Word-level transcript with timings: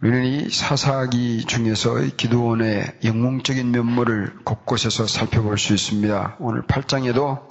우리는 0.00 0.24
이 0.26 0.48
사사기 0.48 1.44
중에서 1.44 1.96
기도원의 2.16 2.98
영웅적인 3.02 3.72
면모를 3.72 4.32
곳곳에서 4.44 5.08
살펴볼 5.08 5.58
수 5.58 5.74
있습니다. 5.74 6.36
오늘 6.38 6.62
8장에도 6.62 7.48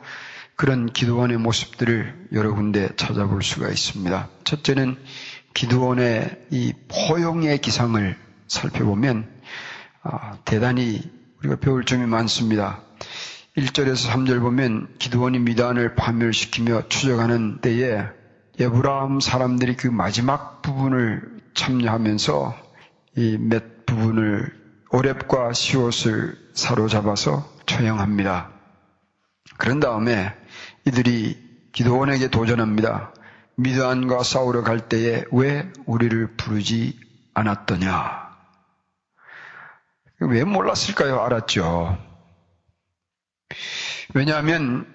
그런 0.56 0.86
기도원의 0.86 1.40
모습들을 1.40 2.30
여러 2.32 2.54
군데 2.54 2.88
찾아볼 2.96 3.44
수가 3.44 3.68
있습니다. 3.68 4.30
첫째는 4.46 4.96
기도원의 5.56 6.46
이 6.52 6.74
포용의 6.88 7.60
기상을 7.60 8.16
살펴보면 8.48 9.30
아, 10.04 10.38
대단히 10.46 11.02
우리가 11.40 11.58
배울 11.58 11.84
점이 11.84 12.06
많습니다. 12.06 12.82
1절에서 13.58 14.10
3절 14.10 14.40
보면 14.40 14.96
기도원이 15.00 15.40
미단을 15.40 15.96
파멸시키며 15.96 16.88
추적하는 16.88 17.60
때에 17.60 18.06
에브라함 18.58 19.20
사람들이 19.20 19.76
그 19.76 19.88
마지막 19.90 20.62
부분을 20.62 21.37
참여하면서 21.58 22.56
이 23.18 23.38
몇 23.38 23.86
부분을 23.86 24.56
오랩과 24.92 25.54
시옷을 25.54 26.38
사로잡아서 26.54 27.52
처형합니다. 27.66 28.52
그런 29.58 29.80
다음에 29.80 30.34
이들이 30.86 31.38
기도원에게 31.74 32.30
도전합니다. 32.30 33.14
미드안과 33.56 34.24
싸우러 34.24 34.62
갈 34.64 34.88
때에 34.88 35.24
왜 35.32 35.72
우리를 35.86 36.36
부르지 36.38 37.00
않았더냐? 37.34 38.28
왜 40.20 40.44
몰랐을까요? 40.44 41.20
알았죠. 41.22 41.98
왜냐하면 44.14 44.86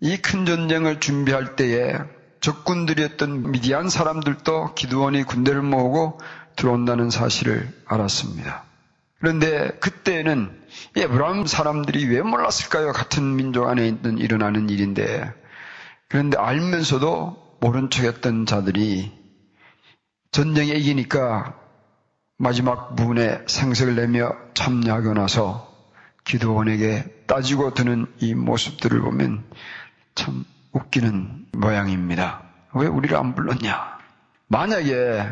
이 0.00 0.16
큰 0.16 0.44
전쟁을 0.46 0.98
준비할 1.00 1.56
때에 1.56 1.94
적군들이었던 2.40 3.50
미디안 3.50 3.88
사람들도 3.88 4.74
기도원이 4.74 5.24
군대를 5.24 5.62
모으고 5.62 6.18
들어온다는 6.56 7.10
사실을 7.10 7.72
알았습니다. 7.86 8.64
그런데 9.18 9.70
그때는 9.80 10.50
에브라임 10.96 11.46
사람들이 11.46 12.06
왜 12.06 12.22
몰랐을까요? 12.22 12.92
같은 12.92 13.36
민족 13.36 13.68
안에 13.68 13.86
있는 13.86 14.18
일어나는 14.18 14.70
일인데 14.70 15.32
그런데 16.08 16.38
알면서도 16.38 17.58
모른 17.60 17.90
척했던 17.90 18.46
자들이 18.46 19.12
전쟁에 20.32 20.72
이기니까 20.72 21.58
마지막 22.38 22.96
부분에 22.96 23.42
생색을 23.46 23.96
내며 23.96 24.32
참여하고 24.54 25.12
나서 25.12 25.70
기도원에게 26.24 27.24
따지고 27.26 27.74
드는 27.74 28.06
이 28.18 28.34
모습들을 28.34 28.98
보면 29.02 29.44
참 30.14 30.44
웃기는 30.72 31.46
모양입니다. 31.52 32.42
왜 32.74 32.86
우리를 32.86 33.16
안 33.16 33.34
불렀냐? 33.34 33.98
만약에 34.48 35.26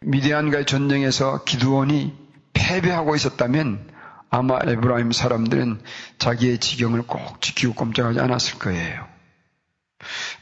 미디안과의 0.00 0.66
전쟁에서 0.66 1.44
기도원이 1.44 2.16
패배하고 2.52 3.16
있었다면 3.16 3.90
아마 4.30 4.58
에브라임 4.62 5.12
사람들은 5.12 5.80
자기의 6.18 6.58
지경을 6.58 7.02
꼭 7.02 7.40
지키고 7.40 7.74
꼼짝하지 7.74 8.20
않았을 8.20 8.58
거예요. 8.58 9.06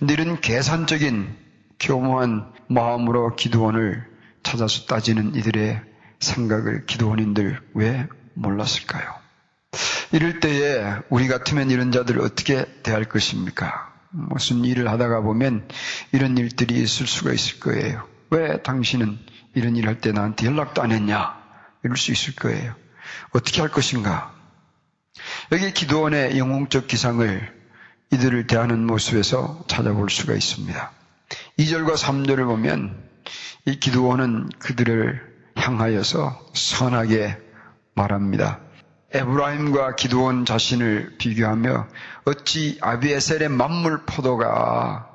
이런 0.01 0.41
계산적인 0.41 1.37
교모한 1.79 2.53
마음으로 2.69 3.37
기도원을 3.37 4.05
찾아서 4.43 4.87
따지는 4.87 5.35
이들의 5.35 5.81
생각을 6.21 6.87
기도원인들 6.87 7.61
왜 7.75 8.09
몰랐을까요? 8.35 9.15
이럴 10.13 10.41
때에 10.41 10.97
우리 11.09 11.29
같으면 11.29 11.71
이런 11.71 11.93
자들을 11.93 12.21
어떻게 12.21 12.65
대할 12.83 13.05
것입니까? 13.05 13.96
무슨 14.17 14.65
일을 14.65 14.89
하다가 14.91 15.21
보면 15.21 15.69
이런 16.13 16.37
일들이 16.39 16.83
있을 16.83 17.07
수가 17.07 17.33
있을 17.33 17.61
거예요. 17.61 18.07
왜 18.31 18.63
당신은 18.63 19.19
이런 19.55 19.77
일 19.77 19.87
할 19.89 20.01
때 20.01 20.13
나한테 20.13 20.47
연락도 20.47 20.83
안 20.83 20.93
했냐? 20.93 21.37
이럴 21.85 21.97
수 21.97 22.13
있을 22.13 22.35
거예요. 22.35 22.75
어떻게 23.33 23.61
할 23.61 23.71
것인가? 23.71 24.35
여기 25.53 25.73
기도원의 25.73 26.39
영웅적 26.39 26.89
기상을 26.89 27.55
이들을 28.13 28.47
대하는 28.47 28.87
모습에서 28.87 29.65
찾아볼 29.69 30.11
수가 30.11 30.35
있습니다. 30.35 30.91
2절과 31.59 31.97
3절을 31.97 32.47
보면 32.47 33.03
이 33.65 33.79
기도원은 33.81 34.51
그들을 34.59 35.21
향하여서 35.57 36.51
선하게 36.55 37.39
말합니다. 37.95 38.61
에브라임과 39.17 39.97
기도원 39.97 40.45
자신을 40.45 41.15
비교하며 41.19 41.89
어찌 42.27 42.79
아비에셀의 42.83 43.49
만물 43.49 44.03
포도가 44.05 45.09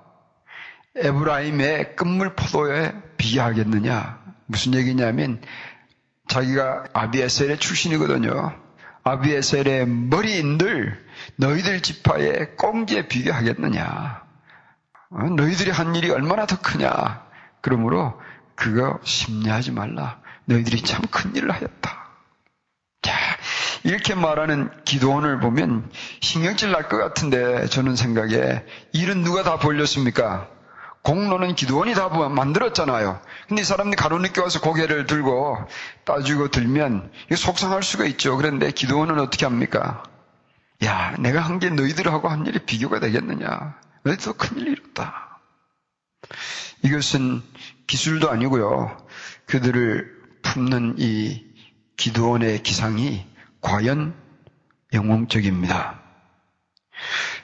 에브라임의 0.95 1.95
끝물 1.95 2.35
포도에 2.35 2.93
비하겠느냐? 3.17 4.19
무슨 4.47 4.73
얘기냐면 4.73 5.41
자기가 6.27 6.85
아비에셀의 6.93 7.59
출신이거든요. 7.59 8.53
아비에셀의 9.03 9.87
머리인들 9.87 11.05
너희들 11.37 11.81
지파의 11.81 12.55
꽁지에 12.57 13.07
비교하겠느냐? 13.07 14.23
어, 15.11 15.23
너희들이 15.23 15.71
한 15.71 15.95
일이 15.95 16.09
얼마나 16.09 16.45
더 16.45 16.59
크냐? 16.59 17.23
그러므로 17.61 18.19
그거 18.55 18.99
심려하지 19.03 19.71
말라. 19.71 20.19
너희들이 20.45 20.81
참 20.83 21.01
큰 21.11 21.35
일을 21.35 21.51
하였다. 21.51 21.90
자, 23.83 23.89
이렇게 23.89 24.15
말하는 24.15 24.69
기도원을 24.85 25.39
보면 25.39 25.89
신경질 26.21 26.71
날 26.71 26.89
것 26.89 26.97
같은데 26.97 27.67
저는 27.67 27.95
생각에 27.95 28.63
일은 28.93 29.23
누가 29.23 29.43
다 29.43 29.57
벌렸습니까? 29.59 30.49
공로는 31.03 31.55
기도원이 31.55 31.95
다 31.95 32.09
만들었잖아요. 32.09 33.21
근데 33.47 33.61
이 33.61 33.65
사람들이 33.65 33.95
가로늦게 33.99 34.39
와서 34.41 34.61
고개를 34.61 35.07
들고 35.07 35.57
따지고 36.05 36.49
들면 36.49 37.11
속상할 37.35 37.81
수가 37.81 38.05
있죠. 38.05 38.37
그런데 38.37 38.71
기도원은 38.71 39.19
어떻게 39.19 39.45
합니까? 39.45 40.03
야, 40.83 41.15
내가 41.19 41.41
한 41.41 41.59
게 41.59 41.69
너희들하고 41.69 42.27
한 42.29 42.45
일이 42.45 42.59
비교가 42.59 42.99
되겠느냐. 42.99 43.75
너희도 44.03 44.33
큰일 44.33 44.67
이뤘다. 44.67 45.39
이것은 46.83 47.41
기술도 47.87 48.29
아니고요. 48.29 48.97
그들을 49.47 50.11
품는 50.43 50.95
이 50.97 51.45
기도원의 51.97 52.63
기상이 52.63 53.25
과연 53.61 54.13
영웅적입니다. 54.93 55.99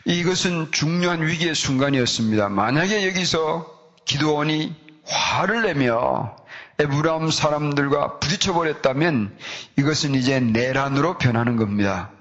이것은 0.06 0.72
중요한 0.72 1.26
위기의 1.26 1.56
순간이었습니다. 1.56 2.50
만약에 2.50 3.08
여기서 3.08 3.66
기도원이 4.06 4.76
화를 5.06 5.64
내며 5.64 6.36
에브라임 6.80 7.32
사람들과 7.32 8.20
부딪혀 8.20 8.54
버렸다면 8.54 9.36
이것은 9.78 10.16
이제 10.16 10.40
내란으로 10.40 11.18
변하는 11.18 11.56
겁니다. 11.58 12.12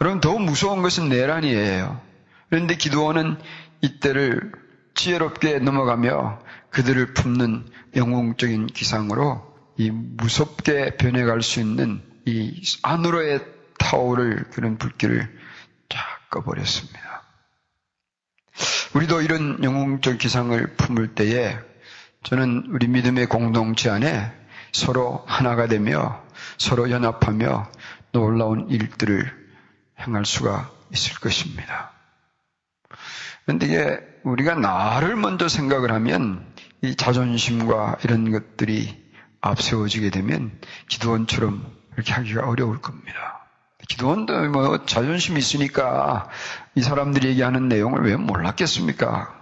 여러분, 0.00 0.20
더 0.20 0.38
무서운 0.38 0.82
것은 0.82 1.08
내란이에요. 1.08 2.00
그런데 2.48 2.76
기도원은 2.76 3.38
이때를 3.82 4.52
지혜롭게 4.94 5.60
넘어가며 5.60 6.40
그들을 6.70 7.14
품는 7.14 7.66
영웅적인 7.96 8.66
기상으로 8.66 9.42
이 9.76 9.90
무섭게 9.90 10.96
변해갈 10.96 11.42
수 11.42 11.60
있는 11.60 12.02
이 12.26 12.62
안으로의 12.82 13.44
타오를 13.78 14.44
그런 14.50 14.78
불길을 14.78 15.38
쫙 15.88 15.98
꺼버렸습니다. 16.30 17.22
우리도 18.94 19.22
이런 19.22 19.62
영웅적 19.62 20.18
기상을 20.18 20.76
품을 20.76 21.14
때에 21.14 21.58
저는 22.22 22.66
우리 22.70 22.88
믿음의 22.88 23.26
공동체 23.26 23.88
안에 23.88 24.32
서로 24.72 25.24
하나가 25.26 25.66
되며 25.66 26.22
서로 26.58 26.90
연합하며 26.90 27.70
놀라운 28.12 28.68
일들을 28.68 29.40
행할 30.00 30.24
수가 30.24 30.70
있을 30.92 31.18
것입니다. 31.20 31.92
그런데 33.44 33.66
이게 33.66 34.00
우리가 34.24 34.54
나를 34.54 35.16
먼저 35.16 35.48
생각을 35.48 35.92
하면 35.92 36.46
이 36.82 36.94
자존심과 36.94 37.98
이런 38.04 38.30
것들이 38.30 39.10
앞세워지게 39.40 40.10
되면 40.10 40.58
기도원처럼 40.88 41.79
이렇게 42.00 42.12
하기가 42.12 42.48
어려울 42.48 42.80
겁니다. 42.80 43.46
기도원도 43.88 44.48
뭐 44.50 44.84
자존심이 44.84 45.38
있으니까 45.38 46.28
이 46.74 46.82
사람들이 46.82 47.28
얘기하는 47.28 47.68
내용을 47.68 48.02
왜 48.04 48.16
몰랐겠습니까? 48.16 49.34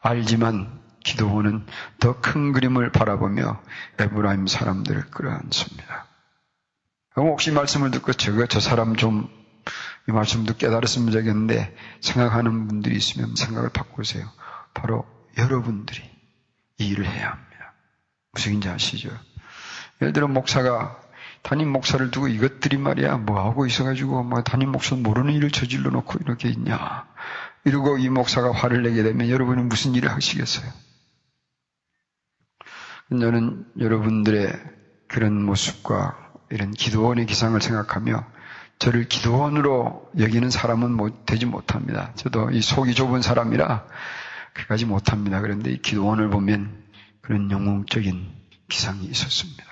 알지만 0.00 0.80
기도원은 1.04 1.66
더 1.98 2.20
큰 2.20 2.52
그림을 2.52 2.92
바라보며 2.92 3.60
에브라임 3.98 4.46
사람들을 4.46 5.10
끌어안습니다. 5.10 6.06
혹시 7.16 7.50
말씀을 7.50 7.90
듣고 7.90 8.12
저거 8.12 8.46
저 8.46 8.60
사람 8.60 8.96
좀 8.96 9.40
이 10.08 10.12
말씀도 10.12 10.56
깨달았으면 10.56 11.12
좋겠는데 11.12 11.76
생각하는 12.00 12.66
분들이 12.66 12.96
있으면 12.96 13.36
생각을 13.36 13.70
바꾸세요. 13.70 14.28
바로 14.74 15.06
여러분들이 15.36 16.02
이 16.78 16.88
일을 16.88 17.06
해야 17.06 17.30
합니다. 17.30 17.74
무슨 18.32 18.54
인지 18.54 18.68
아시죠? 18.68 19.10
예를 20.00 20.12
들어 20.12 20.28
목사가 20.28 21.00
담임 21.42 21.70
목사를 21.70 22.10
두고 22.10 22.28
이것들이 22.28 22.76
말이야 22.76 23.16
뭐 23.18 23.40
하고 23.40 23.66
있어가지고 23.66 24.22
뭐 24.24 24.42
담임 24.42 24.70
목사는 24.72 25.02
모르는 25.02 25.32
일을 25.34 25.50
저질러 25.50 25.90
놓고 25.90 26.18
이렇게 26.20 26.48
있냐 26.48 27.06
이러고 27.64 27.98
이 27.98 28.08
목사가 28.08 28.52
화를 28.52 28.82
내게 28.82 29.02
되면 29.02 29.28
여러분은 29.28 29.68
무슨 29.68 29.94
일을 29.94 30.10
하시겠어요? 30.10 30.70
저는 33.10 33.66
여러분들의 33.78 34.52
그런 35.08 35.44
모습과 35.44 36.32
이런 36.50 36.70
기도원의 36.70 37.26
기상을 37.26 37.60
생각하며 37.60 38.24
저를 38.78 39.08
기도원으로 39.08 40.10
여기는 40.18 40.48
사람은 40.48 40.92
못, 40.92 41.26
되지 41.26 41.44
못합니다. 41.46 42.12
저도 42.14 42.50
이 42.50 42.62
속이 42.62 42.94
좁은 42.94 43.20
사람이라 43.20 43.86
그까지 44.54 44.86
못합니다. 44.86 45.40
그런데 45.40 45.70
이 45.70 45.82
기도원을 45.82 46.30
보면 46.30 46.82
그런 47.20 47.50
영웅적인 47.50 48.30
기상이 48.68 49.04
있었습니다. 49.04 49.69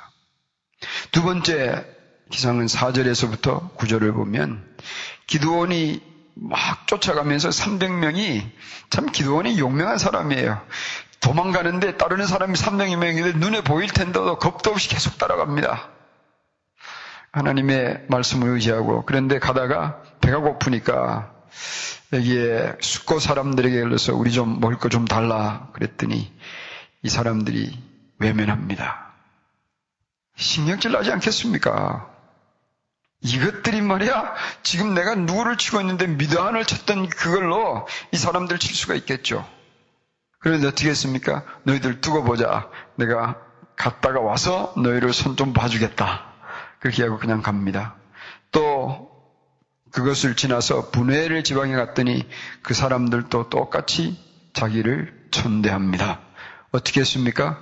두 1.12 1.22
번째 1.22 1.84
기상은 2.30 2.66
4절에서부터 2.66 3.74
9절을 3.76 4.14
보면 4.14 4.64
기도원이 5.26 6.02
막 6.34 6.86
쫓아가면서 6.86 7.48
300명이 7.48 8.48
참 8.90 9.06
기도원이 9.06 9.58
용맹한 9.58 9.98
사람이에요. 9.98 10.60
도망가는데 11.20 11.96
따르는 11.96 12.26
사람이 12.26 12.54
300명인데 12.54 13.36
눈에 13.38 13.62
보일 13.62 13.88
텐데도 13.88 14.38
겁도 14.38 14.70
없이 14.70 14.88
계속 14.88 15.18
따라갑니다. 15.18 15.88
하나님의 17.32 18.06
말씀을 18.08 18.48
의지하고 18.50 19.04
그런데 19.04 19.38
가다가 19.38 20.02
배가 20.20 20.38
고프니까 20.38 21.32
여기에 22.12 22.76
숙고 22.80 23.18
사람들에게 23.18 23.80
걸려서 23.80 24.14
우리 24.14 24.32
좀 24.32 24.60
먹을 24.60 24.78
거 24.78 24.88
좀 24.88 25.04
달라 25.06 25.68
그랬더니 25.72 26.32
이 27.02 27.08
사람들이 27.08 27.78
외면합니다. 28.18 29.07
신경질 30.38 30.92
나지 30.92 31.10
않겠습니까? 31.12 32.08
이것들이 33.20 33.80
말이야 33.82 34.34
지금 34.62 34.94
내가 34.94 35.16
누구를 35.16 35.58
치고 35.58 35.80
있는데 35.80 36.06
미드안을 36.06 36.64
쳤던 36.64 37.08
그걸로 37.08 37.86
이 38.12 38.16
사람들 38.16 38.58
칠 38.58 38.74
수가 38.74 38.94
있겠죠. 38.94 39.46
그런데 40.38 40.68
어떻게 40.68 40.88
했습니까? 40.88 41.44
너희들 41.64 42.00
두고 42.00 42.22
보자. 42.22 42.70
내가 42.94 43.36
갔다가 43.74 44.20
와서 44.20 44.72
너희를 44.76 45.12
손 45.12 45.34
좀 45.36 45.52
봐주겠다. 45.52 46.24
그렇게 46.78 47.02
하고 47.02 47.18
그냥 47.18 47.42
갑니다. 47.42 47.96
또 48.52 49.10
그것을 49.90 50.36
지나서 50.36 50.90
분해를 50.90 51.42
지방에 51.42 51.74
갔더니 51.74 52.28
그 52.62 52.72
사람들도 52.74 53.48
똑같이 53.50 54.16
자기를 54.52 55.26
천대합니다. 55.32 56.20
어떻게 56.70 57.00
했습니까? 57.00 57.58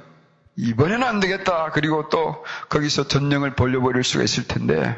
이번에는 0.56 1.02
안 1.06 1.20
되겠다. 1.20 1.70
그리고 1.72 2.08
또 2.08 2.44
거기서 2.68 3.08
전령을 3.08 3.54
벌려버릴 3.54 4.04
수가 4.04 4.24
있을 4.24 4.46
텐데 4.46 4.96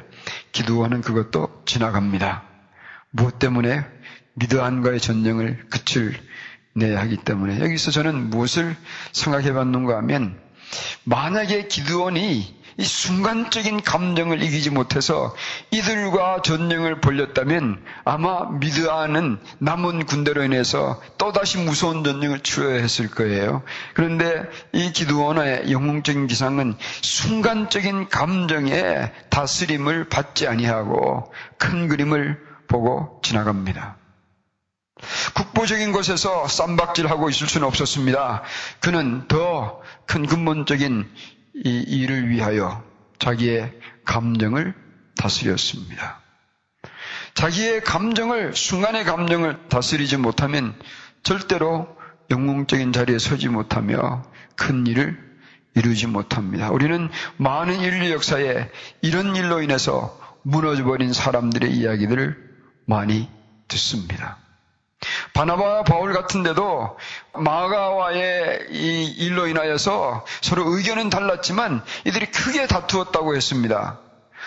기도하는 0.53 1.01
그것도 1.01 1.63
지나갑니다. 1.67 2.45
무엇 3.11 3.39
때문에 3.39 3.85
미드안과의 4.35 5.01
전령을 5.01 5.67
끝을 5.69 6.15
내야 6.75 7.01
하기 7.01 7.17
때문에 7.19 7.61
여기서 7.61 7.91
저는 7.91 8.31
무엇을 8.31 8.77
생각해 9.13 9.53
봤는가 9.53 9.97
하면 9.99 10.41
만약에 11.05 11.67
기드원이 11.67 12.58
이 12.79 12.85
순간적인 12.85 13.83
감정을 13.83 14.41
이기지 14.41 14.71
못해서 14.71 15.35
이들과 15.73 16.43
전쟁을 16.43 17.01
벌렸다면 17.01 17.85
아마 18.05 18.49
미드아는 18.51 19.41
남은 19.59 20.07
군대로 20.07 20.45
인해서 20.45 21.01
또다시 21.19 21.59
무서운 21.59 22.05
전쟁을 22.05 22.41
치러야 22.41 22.81
했을 22.81 23.11
거예요. 23.11 23.63
그런데 23.95 24.49
이 24.73 24.93
기드원의 24.93 25.73
영웅적인 25.73 26.29
기상은 26.29 26.77
순간적인 27.03 28.09
감정에 28.11 29.11
다스림을 29.31 30.09
받지 30.09 30.47
아니하고 30.47 31.33
큰 31.59 31.89
그림을 31.89 32.41
보고 32.69 33.21
지나갑니다. 33.25 33.97
국보적인 35.35 35.91
곳에서 35.93 36.47
쌈박질하고 36.47 37.29
있을 37.31 37.49
수는 37.49 37.67
없었습니다. 37.67 38.43
그는 38.81 39.27
더 39.27 39.81
큰 40.09 40.27
근본적인 40.27 41.07
이 41.65 41.85
일을 41.87 42.29
위하여 42.29 42.85
자기의 43.19 43.73
감정을 44.05 44.75
다스렸습니다. 45.17 46.21
자기의 47.35 47.83
감정을, 47.83 48.55
순간의 48.55 49.05
감정을 49.05 49.69
다스리지 49.69 50.17
못하면 50.17 50.75
절대로 51.23 51.89
영웅적인 52.31 52.93
자리에 52.93 53.19
서지 53.19 53.49
못하며 53.49 54.25
큰 54.57 54.87
일을 54.87 55.29
이루지 55.75 56.07
못합니다. 56.07 56.71
우리는 56.71 57.09
많은 57.37 57.81
인류 57.81 58.11
역사에 58.11 58.71
이런 59.03 59.37
일로 59.37 59.63
인해서 59.63 60.19
무너져버린 60.43 61.13
사람들의 61.13 61.71
이야기들을 61.71 62.37
많이 62.87 63.29
듣습니다. 63.69 64.39
바나바와 65.35 65.85
바울 65.85 66.13
같은데도 66.13 66.99
마가와의 67.35 68.67
이 68.71 69.05
일로 69.19 69.47
인하여서 69.47 70.25
서로 70.41 70.77
의견은 70.77 71.11
달랐지만 71.11 71.83
이들이 72.05 72.27
크게 72.31 72.67
다투었다고 72.67 73.37
했습니다. 73.37 73.99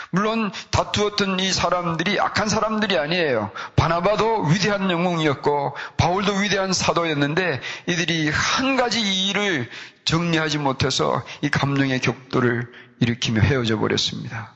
물론 0.10 0.52
다투었던 0.72 1.40
이 1.40 1.52
사람들이 1.52 2.20
악한 2.20 2.50
사람들이 2.50 2.98
아니에요. 2.98 3.52
바나바도 3.76 4.44
위대한 4.44 4.90
영웅이었고 4.92 5.76
바울도 5.98 6.34
위대한 6.34 6.74
사도였는데 6.74 7.62
이들이 7.88 8.30
한 8.30 8.76
가지 8.76 9.02
일을 9.02 9.70
정리하지 10.04 10.58
못해서 10.58 11.24
이 11.42 11.50
감정의 11.50 12.02
격도를 12.02 12.68
일으키며 13.00 13.42
헤어져 13.42 13.80
버렸습니다. 13.80 14.54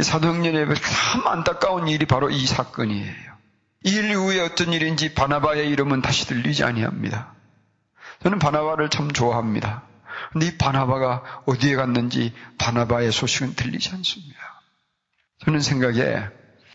사도행전에 0.00 0.66
참 0.74 1.26
안타까운 1.26 1.88
일이 1.88 2.06
바로 2.06 2.30
이 2.30 2.46
사건이에요. 2.46 3.35
이일 3.84 4.10
이후에 4.10 4.40
어떤 4.40 4.72
일인지 4.72 5.14
바나바의 5.14 5.68
이름은 5.68 6.02
다시 6.02 6.26
들리지 6.26 6.64
아니합니다. 6.64 7.34
저는 8.22 8.38
바나바를 8.38 8.90
참 8.90 9.12
좋아합니다. 9.12 9.82
근데 10.32 10.46
이 10.46 10.56
바나바가 10.56 11.42
어디에 11.46 11.76
갔는지 11.76 12.32
바나바의 12.58 13.12
소식은 13.12 13.54
들리지 13.54 13.90
않습니다. 13.90 14.38
저는 15.44 15.60
생각에 15.60 16.26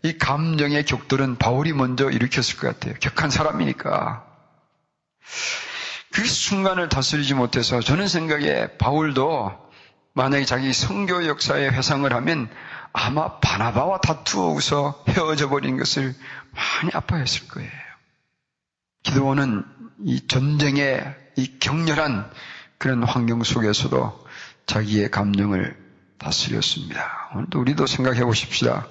이 0.04 0.18
감정의 0.18 0.86
격돌은 0.86 1.38
바울이 1.38 1.74
먼저 1.74 2.10
일으켰을 2.10 2.58
것 2.58 2.68
같아요. 2.68 2.96
격한 3.00 3.30
사람이니까. 3.30 4.26
그 6.12 6.26
순간을 6.26 6.90
다스리지 6.90 7.34
못해서 7.34 7.80
저는 7.80 8.08
생각에 8.08 8.78
바울도 8.78 9.52
만약에 10.14 10.44
자기 10.46 10.74
성교 10.74 11.28
역사에 11.28 11.70
회상을 11.70 12.12
하면 12.12 12.50
아마 12.94 13.40
바나바와 13.40 14.02
다투어서 14.02 15.06
헤어져 15.08 15.50
버린 15.50 15.78
것을 15.78 16.14
많이 16.52 16.92
아파했을 16.94 17.48
거예요. 17.48 17.72
기도원은 19.04 19.64
이 20.06 20.28
전쟁의 20.28 21.16
이 21.38 21.60
격렬한 21.60 22.30
그런 22.78 23.04
환경 23.04 23.44
속에서도 23.44 24.26
자기의 24.66 25.12
감정을 25.12 25.78
다스렸습니다. 26.18 27.30
오늘도 27.34 27.60
우리도 27.60 27.88
생각해 27.88 28.24
보십시다. 28.24 28.88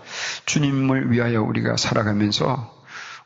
주님을 0.46 1.12
위하여 1.12 1.42
우리가 1.42 1.76
살아가면서 1.76 2.85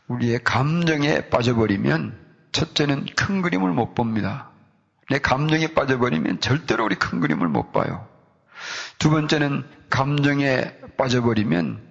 우리의 0.09 0.45
감정에 0.45 1.29
빠져버리면 1.31 2.19
첫째는 2.53 3.07
큰 3.17 3.43
그림을 3.43 3.73
못 3.73 3.95
봅니다. 3.95 4.51
내 5.11 5.19
감정에 5.19 5.69
빠져버리면 5.69 6.41
절대로 6.41 6.85
우리 6.85 6.97
큰 6.97 7.21
그림을 7.21 7.49
못 7.49 7.73
봐요. 7.73 8.07
두 8.99 9.11
번째는 9.11 9.65
감정에 9.91 10.75
빠져버리면 10.97 11.83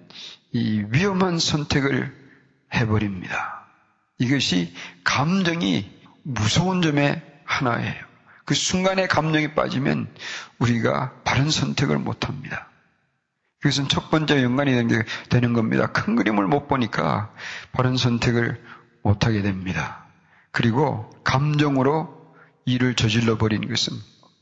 이 0.52 0.84
위험한 0.88 1.38
선택을 1.38 2.23
해버립니다. 2.74 3.64
이것이 4.18 4.74
감정이 5.04 5.90
무서운 6.22 6.82
점의 6.82 7.22
하나예요. 7.44 8.04
그 8.44 8.54
순간에 8.54 9.06
감정이 9.06 9.54
빠지면 9.54 10.12
우리가 10.58 11.12
바른 11.24 11.50
선택을 11.50 11.98
못 11.98 12.28
합니다. 12.28 12.68
그것은 13.60 13.88
첫 13.88 14.10
번째 14.10 14.42
연관이 14.42 14.74
되는 15.30 15.52
겁니다. 15.54 15.86
큰 15.86 16.16
그림을 16.16 16.46
못 16.46 16.68
보니까 16.68 17.32
바른 17.72 17.96
선택을 17.96 18.62
못 19.02 19.24
하게 19.24 19.40
됩니다. 19.40 20.04
그리고 20.50 21.10
감정으로 21.24 22.34
일을 22.66 22.94
저질러 22.94 23.38
버리는 23.38 23.66
것은 23.66 23.96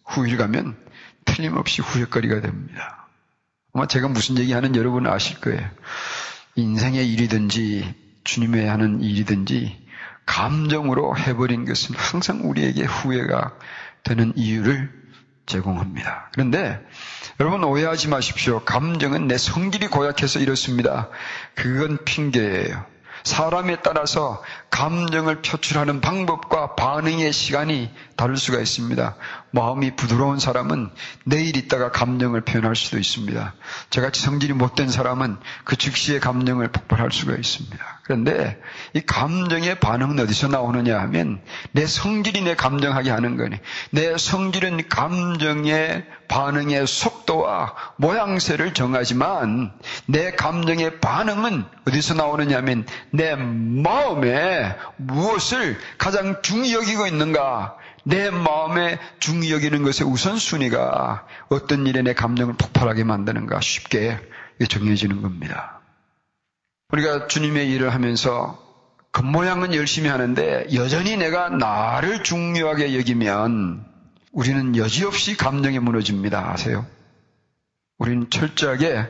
후일 0.04 0.36
가면 0.36 0.76
틀림없이 1.24 1.82
후회거리가 1.82 2.40
됩니다. 2.40 3.08
아마 3.72 3.86
제가 3.86 4.08
무슨 4.08 4.38
얘기하는 4.38 4.74
여러분 4.76 5.06
아실 5.06 5.40
거예요. 5.40 5.70
인생의 6.56 7.10
일이든지 7.12 8.01
주님의 8.24 8.68
하는 8.68 9.00
일이든지 9.00 9.86
감정으로 10.26 11.16
해버린 11.16 11.64
것은 11.64 11.94
항상 11.96 12.48
우리에게 12.48 12.84
후회가 12.84 13.52
되는 14.02 14.32
이유를 14.36 14.90
제공합니다. 15.46 16.30
그런데 16.32 16.80
여러분 17.40 17.64
오해하지 17.64 18.08
마십시오. 18.08 18.60
감정은 18.64 19.26
내 19.26 19.36
성질이 19.36 19.88
고약해서 19.88 20.38
이렇습니다. 20.38 21.08
그건 21.54 21.98
핑계예요. 22.04 22.84
사람에 23.24 23.76
따라서 23.82 24.42
감정을 24.72 25.42
표출하는 25.42 26.00
방법과 26.00 26.74
반응의 26.74 27.32
시간이 27.32 27.90
다를 28.16 28.38
수가 28.38 28.58
있습니다. 28.58 29.16
마음이 29.50 29.96
부드러운 29.96 30.38
사람은 30.38 30.90
내일 31.24 31.56
있다가 31.56 31.90
감정을 31.90 32.40
표현할 32.40 32.74
수도 32.74 32.98
있습니다. 32.98 33.54
저같이 33.90 34.22
성질이 34.22 34.54
못된 34.54 34.88
사람은 34.88 35.36
그 35.64 35.76
즉시의 35.76 36.20
감정을 36.20 36.68
폭발할 36.68 37.12
수가 37.12 37.34
있습니다. 37.34 38.00
그런데 38.04 38.60
이 38.94 39.00
감정의 39.00 39.78
반응은 39.78 40.18
어디서 40.18 40.48
나오느냐 40.48 40.98
하면 41.00 41.42
내 41.72 41.86
성질이 41.86 42.40
내 42.40 42.56
감정하게 42.56 43.10
하는 43.10 43.36
거니. 43.36 43.56
내 43.90 44.16
성질은 44.16 44.88
감정의 44.88 46.06
반응의 46.28 46.86
속도와 46.86 47.74
모양새를 47.96 48.72
정하지만 48.72 49.72
내 50.06 50.32
감정의 50.32 50.98
반응은 51.00 51.64
어디서 51.86 52.14
나오느냐 52.14 52.56
하면 52.58 52.86
내 53.10 53.34
마음에 53.34 54.61
무엇을 54.96 55.78
가장 55.98 56.42
중히 56.42 56.74
여기고 56.74 57.06
있는가 57.06 57.76
내 58.04 58.30
마음에 58.30 58.98
중히 59.20 59.52
여기는 59.52 59.82
것의 59.82 60.10
우선순위가 60.10 61.26
어떤 61.48 61.86
일에 61.86 62.02
내 62.02 62.14
감정을 62.14 62.54
폭발하게 62.54 63.04
만드는가 63.04 63.60
쉽게 63.60 64.18
정해지는 64.68 65.22
겁니다. 65.22 65.80
우리가 66.90 67.26
주님의 67.26 67.70
일을 67.70 67.94
하면서 67.94 68.60
겉모양은 69.12 69.74
열심히 69.74 70.08
하는데 70.08 70.66
여전히 70.74 71.16
내가 71.16 71.48
나를 71.48 72.22
중요하게 72.22 72.98
여기면 72.98 73.84
우리는 74.32 74.76
여지없이 74.76 75.36
감정에 75.36 75.78
무너집니다. 75.78 76.50
아세요? 76.50 76.86
우리는 77.98 78.28
철저하게 78.30 79.06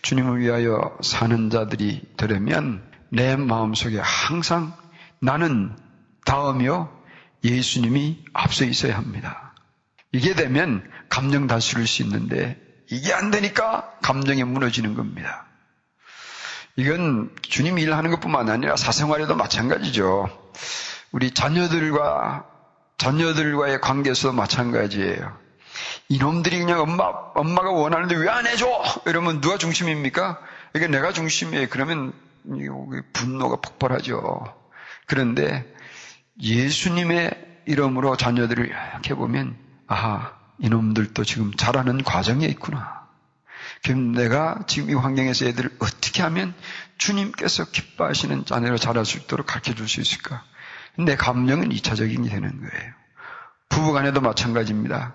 주님을 0.00 0.40
위하여 0.40 0.96
사는 1.02 1.50
자들이 1.50 2.02
되려면 2.16 2.82
내 3.10 3.36
마음속에 3.36 4.00
항상 4.02 4.74
나는 5.22 5.76
다음이요 6.24 7.00
예수님이 7.44 8.24
앞서 8.32 8.64
있어야 8.64 8.96
합니다. 8.96 9.54
이게 10.10 10.34
되면 10.34 10.88
감정 11.08 11.46
다스릴 11.46 11.86
수 11.86 12.02
있는데 12.02 12.60
이게 12.90 13.12
안 13.12 13.30
되니까 13.30 13.88
감정이 14.02 14.42
무너지는 14.44 14.94
겁니다. 14.94 15.46
이건 16.76 17.30
주님 17.42 17.78
일하는 17.78 18.10
것뿐만 18.10 18.48
아니라 18.50 18.76
사생활에도 18.76 19.36
마찬가지죠. 19.36 20.28
우리 21.12 21.30
자녀들과 21.30 22.46
자녀들과의 22.98 23.80
관계에서도 23.80 24.34
마찬가지예요. 24.34 25.38
이놈들이 26.08 26.58
그냥 26.58 26.80
엄마 26.80 27.04
엄마가 27.34 27.70
원하는데 27.70 28.16
왜 28.16 28.28
안 28.28 28.46
해줘? 28.46 28.66
이러면 29.06 29.40
누가 29.40 29.56
중심입니까? 29.56 30.38
이게 30.74 30.88
내가 30.88 31.12
중심이에요. 31.12 31.68
그러면 31.70 32.12
분노가 33.12 33.56
폭발하죠. 33.56 34.61
그런데 35.06 35.64
예수님의 36.40 37.30
이름으로 37.66 38.16
자녀들을 38.16 38.66
이렇게 38.66 39.14
보면 39.14 39.56
아하 39.86 40.32
이놈들도 40.58 41.24
지금 41.24 41.52
자라는 41.54 42.02
과정에 42.04 42.46
있구나. 42.46 43.02
그럼 43.84 44.12
내가 44.12 44.60
지금 44.66 44.90
이 44.90 44.94
환경에서 44.94 45.46
애들을 45.46 45.76
어떻게 45.80 46.22
하면 46.22 46.54
주님께서 46.98 47.66
기뻐하시는 47.66 48.44
자녀로 48.44 48.78
자랄 48.78 49.04
수 49.04 49.18
있도록 49.18 49.46
가르쳐 49.46 49.74
줄 49.74 49.88
수 49.88 50.00
있을까? 50.00 50.44
내 50.98 51.16
감정은 51.16 51.70
2차적인 51.70 52.24
게 52.24 52.30
되는 52.30 52.60
거예요. 52.60 52.92
부부간에도 53.70 54.20
마찬가지입니다. 54.20 55.14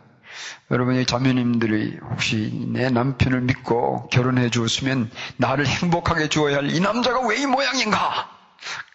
여러분의 0.71 1.05
자매님들이 1.05 1.99
혹시 2.11 2.67
내 2.73 2.89
남편을 2.89 3.41
믿고 3.41 4.09
결혼해 4.09 4.49
주었으면 4.49 5.09
나를 5.37 5.65
행복하게 5.65 6.27
주어야 6.29 6.57
할 6.57 6.65
이 6.69 6.79
남자가 6.79 7.21
왜 7.27 7.37
이 7.41 7.45
모양인가? 7.45 8.36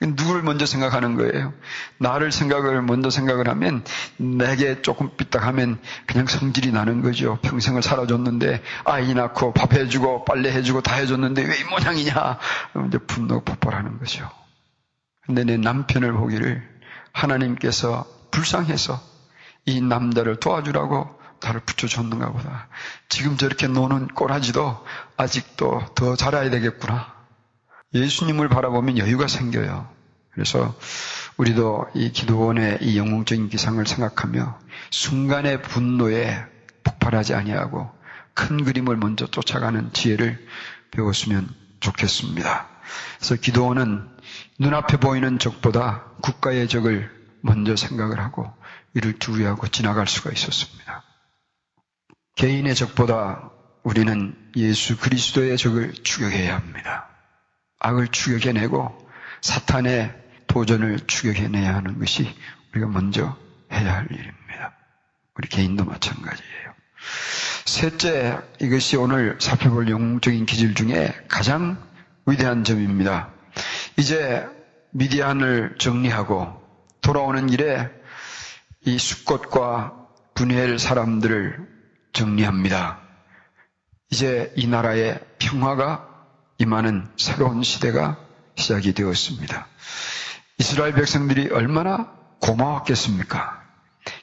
누구를 0.00 0.42
먼저 0.42 0.66
생각하는 0.66 1.16
거예요? 1.16 1.52
나를 1.98 2.32
생각을 2.32 2.82
먼저 2.82 3.10
생각을 3.10 3.48
하면 3.48 3.84
내게 4.16 4.82
조금 4.82 5.10
삐딱하면 5.16 5.80
그냥 6.06 6.26
성질이 6.26 6.72
나는 6.72 7.02
거죠. 7.02 7.38
평생을 7.42 7.82
살아줬는데 7.82 8.62
아이 8.84 9.14
낳고 9.14 9.52
밥 9.52 9.72
해주고 9.74 10.24
빨래 10.24 10.50
해주고 10.52 10.82
다 10.82 10.96
해줬는데 10.96 11.42
왜 11.42 11.60
이 11.60 11.64
모양이냐? 11.64 12.38
이제 12.88 12.98
분노가 12.98 13.44
폭발하는 13.44 13.98
거죠. 13.98 14.28
근데 15.26 15.44
내 15.44 15.56
남편을 15.56 16.12
보기를 16.12 16.62
하나님께서 17.12 18.04
불쌍해서 18.30 19.00
이 19.66 19.80
남자를 19.80 20.40
도와주라고 20.40 21.20
나를 21.42 21.60
붙여줬는가 21.60 22.32
보다. 22.32 22.68
지금 23.08 23.36
저렇게 23.36 23.66
노는 23.68 24.08
꼬라지도 24.08 24.84
아직도 25.16 25.86
더 25.94 26.16
자라야 26.16 26.50
되겠구나. 26.50 27.21
예수님을 27.94 28.48
바라보면 28.48 28.98
여유가 28.98 29.28
생겨요. 29.28 29.88
그래서 30.30 30.74
우리도 31.36 31.90
이 31.94 32.10
기도원의 32.10 32.78
이 32.80 32.98
영웅적인 32.98 33.48
기상을 33.48 33.84
생각하며 33.86 34.58
순간의 34.90 35.62
분노에 35.62 36.44
폭발하지 36.84 37.34
아니하고 37.34 37.90
큰 38.34 38.64
그림을 38.64 38.96
먼저 38.96 39.26
쫓아가는 39.26 39.92
지혜를 39.92 40.46
배웠으면 40.90 41.48
좋겠습니다. 41.80 42.68
그래서 43.18 43.36
기도원은 43.36 44.08
눈앞에 44.58 44.98
보이는 44.98 45.38
적보다 45.38 46.04
국가의 46.22 46.68
적을 46.68 47.10
먼저 47.40 47.76
생각을 47.76 48.20
하고 48.20 48.52
이를 48.94 49.18
주의하고 49.18 49.68
지나갈 49.68 50.06
수가 50.06 50.30
있었습니다. 50.30 51.02
개인의 52.36 52.74
적보다 52.74 53.50
우리는 53.82 54.36
예수 54.56 54.96
그리스도의 54.98 55.58
적을 55.58 55.92
추격해야 55.92 56.56
합니다. 56.56 57.11
악을 57.82 58.08
추격해내고 58.08 59.10
사탄의 59.40 60.14
도전을 60.46 61.00
추격해내야 61.06 61.74
하는 61.74 61.98
것이 61.98 62.32
우리가 62.72 62.86
먼저 62.88 63.36
해야 63.72 63.94
할 63.94 64.06
일입니다. 64.10 64.76
우리 65.34 65.48
개인도 65.48 65.84
마찬가지예요. 65.84 66.72
셋째, 67.64 68.38
이것이 68.60 68.96
오늘 68.96 69.36
살펴볼 69.40 69.88
영웅적인 69.88 70.46
기질 70.46 70.74
중에 70.74 71.12
가장 71.28 71.82
위대한 72.26 72.64
점입니다. 72.64 73.30
이제 73.96 74.46
미디안을 74.90 75.76
정리하고 75.78 76.62
돌아오는 77.00 77.46
길에 77.46 77.90
이 78.84 78.98
수꽃과 78.98 79.96
분해할 80.34 80.78
사람들을 80.78 81.68
정리합니다. 82.12 83.00
이제 84.10 84.52
이 84.56 84.66
나라의 84.66 85.18
평화가 85.38 86.11
임하는 86.62 87.08
새로운 87.16 87.64
시대가 87.64 88.16
시작이 88.54 88.94
되었습니다. 88.94 89.66
이스라엘 90.58 90.92
백성들이 90.92 91.50
얼마나 91.50 92.12
고마웠겠습니까? 92.40 93.60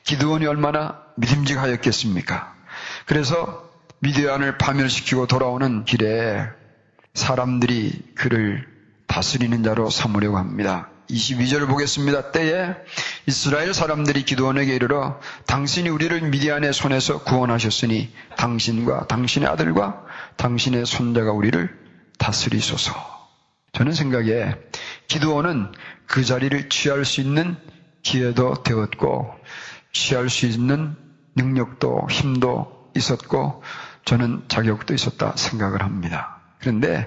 기드원이 0.04 0.46
얼마나 0.46 1.02
믿음직하였겠습니까? 1.18 2.56
그래서 3.06 3.70
미디안을 4.00 4.58
파멸시키고 4.58 5.28
돌아오는 5.28 5.84
길에 5.84 6.48
사람들이 7.14 8.14
그를 8.16 8.66
다스리는 9.08 9.62
자로 9.64 9.90
삼으려고 9.90 10.38
합니다. 10.38 10.90
22절을 11.10 11.68
보겠습니다. 11.68 12.32
때에 12.32 12.76
이스라엘 13.26 13.74
사람들이 13.74 14.24
기도원에게 14.24 14.76
이르러 14.76 15.20
당신이 15.48 15.90
우리를 15.90 16.22
미디안의 16.22 16.72
손에서 16.72 17.24
구원하셨으니 17.24 18.14
당신과 18.38 19.08
당신의 19.08 19.50
아들과 19.50 20.06
당신의 20.38 20.86
손자가 20.86 21.34
우리를 21.34 21.89
다스리소서. 22.20 22.94
저는 23.72 23.94
생각에 23.94 24.56
기도원은 25.08 25.72
그 26.06 26.24
자리를 26.24 26.70
취할 26.70 27.06
수 27.06 27.22
있는 27.22 27.58
기회도 28.04 28.64
되었고 28.64 29.34
취할 29.92 30.30
수 30.30 30.46
있는 30.46 30.96
능력도 31.36 32.08
힘도 32.10 32.92
있었고 32.96 33.64
저는 34.06 34.44
자격도 34.48 34.94
있었다 34.94 35.36
생각을 35.36 35.84
합니다. 35.84 36.42
그런데 36.60 37.06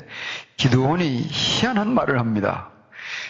기도원이 0.57 1.27
희한한 1.31 1.93
말을 1.93 2.19
합니다. 2.19 2.71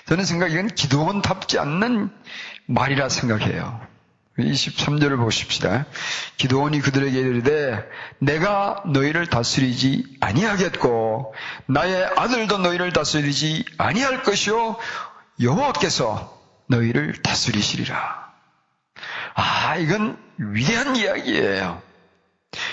저는 0.07 0.25
생각 0.25 0.53
이건 0.53 0.69
기도원답지 0.69 1.59
않는 1.59 2.11
말이라 2.67 3.09
생각해요. 3.09 3.92
23절을 4.39 5.19
보십시다. 5.19 5.85
기도원이 6.39 6.81
그들에게 6.81 7.19
이르되 7.19 7.89
내가 8.19 8.83
너희를 8.87 9.27
다스리지 9.27 10.17
아니하겠고 10.21 11.35
나의 11.67 12.05
아들도 12.17 12.59
너희를 12.59 12.93
다스리지 12.93 13.65
아니할 13.79 14.23
것이요 14.23 14.77
여호와께서 15.41 16.41
너희를 16.69 17.21
다스리시리라. 17.23 18.33
아, 19.35 19.77
이건 19.77 20.19
위대한 20.39 20.97
이야기예요. 20.97 21.83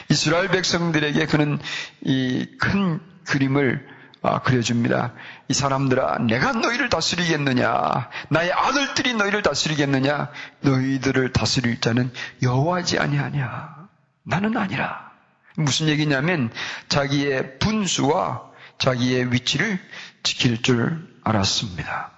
이스라엘 0.09 0.47
백성들에게 0.49 1.25
그는 1.25 1.59
이 2.05 2.57
큰 2.59 2.99
그림을 3.25 3.85
아, 3.87 3.99
그려줍니다. 4.21 5.13
이 5.47 5.53
사람들아, 5.53 6.17
내가 6.19 6.51
너희를 6.53 6.89
다스리겠느냐? 6.89 8.09
나의 8.29 8.51
아들들이 8.51 9.13
너희를 9.13 9.41
다스리겠느냐? 9.41 10.29
너희들을 10.61 11.31
다스릴 11.31 11.79
자는 11.79 12.11
여호와지 12.41 12.99
아니하냐? 12.99 13.88
나는 14.23 14.57
아니라. 14.57 15.09
무슨 15.55 15.88
얘기냐면 15.88 16.51
자기의 16.89 17.59
분수와 17.59 18.49
자기의 18.77 19.33
위치를 19.33 19.79
지킬 20.23 20.61
줄 20.61 21.07
알았습니다. 21.23 22.11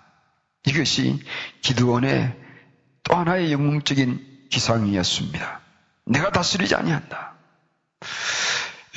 이것이 0.65 1.24
기드원의 1.62 2.38
또 3.03 3.15
하나의 3.15 3.51
영웅적인 3.51 4.48
기상이었습니다. 4.50 5.60
내가 6.05 6.31
다스리지 6.31 6.75
아니한다. 6.75 7.34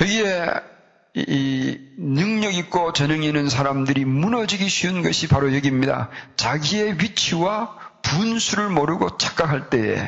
여기에 0.01 0.74
이 1.15 1.79
능력 1.97 2.53
있고 2.55 2.91
재능 2.91 3.23
있는 3.23 3.47
사람들이 3.47 4.03
무너지기 4.03 4.67
쉬운 4.67 5.01
것이 5.01 5.27
바로 5.27 5.55
여기입니다. 5.55 6.09
자기의 6.35 6.99
위치와 6.99 7.77
분수를 8.01 8.69
모르고 8.69 9.17
착각할 9.17 9.69
때에 9.69 10.05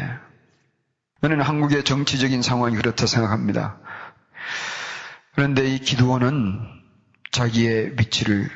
저는 1.21 1.41
한국의 1.41 1.83
정치적인 1.83 2.41
상황이 2.41 2.75
그렇다 2.75 3.07
생각합니다. 3.07 3.77
그런데 5.33 5.65
이 5.67 5.79
기도원은 5.79 6.59
자기의 7.31 7.93
위치를 7.97 8.49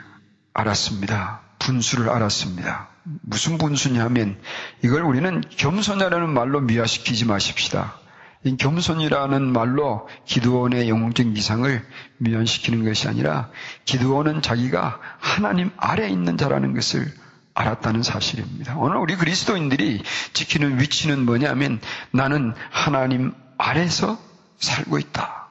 알았습니다. 0.53 1.41
분수를 1.59 2.09
알았습니다. 2.09 2.89
무슨 3.21 3.57
분수냐면 3.57 4.39
이걸 4.83 5.03
우리는 5.03 5.41
겸손이라는 5.49 6.29
말로 6.29 6.59
미화시키지 6.59 7.25
마십시다. 7.25 8.00
이 8.43 8.57
겸손이라는 8.57 9.53
말로 9.53 10.07
기도원의 10.25 10.89
영웅적 10.89 11.37
이상을 11.37 11.85
미연시키는 12.17 12.83
것이 12.85 13.07
아니라 13.07 13.51
기도원은 13.85 14.41
자기가 14.41 14.99
하나님 15.19 15.71
아래 15.77 16.09
있는 16.09 16.37
자라는 16.37 16.73
것을 16.73 17.05
알았다는 17.53 18.01
사실입니다. 18.01 18.77
오늘 18.77 18.97
우리 18.97 19.15
그리스도인들이 19.15 20.01
지키는 20.33 20.79
위치는 20.79 21.25
뭐냐면 21.25 21.79
나는 22.11 22.53
하나님 22.71 23.33
아래서 23.57 24.17
살고 24.57 24.97
있다. 24.97 25.49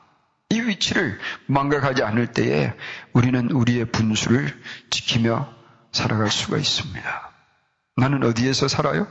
이 0.48 0.60
위치를 0.60 1.18
망각하지 1.46 2.02
않을 2.02 2.32
때에 2.32 2.72
우리는 3.12 3.50
우리의 3.52 3.84
분수를 3.86 4.52
지키며 4.90 5.48
살아갈 5.92 6.30
수가 6.30 6.56
있습니다. 6.56 7.30
나는 7.96 8.24
어디에서 8.24 8.66
살아요? 8.66 9.06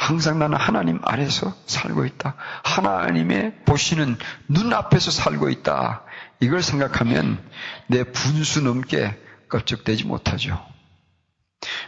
항상 0.00 0.38
나는 0.38 0.56
하나님 0.56 0.98
아래서 1.02 1.54
살고 1.66 2.06
있다. 2.06 2.34
하나님의 2.64 3.52
보시는 3.66 4.16
눈앞에서 4.48 5.10
살고 5.10 5.50
있다. 5.50 6.04
이걸 6.40 6.62
생각하면 6.62 7.38
내 7.86 8.04
분수 8.04 8.62
넘게 8.62 9.14
껍적되지 9.50 10.06
못하죠. 10.06 10.58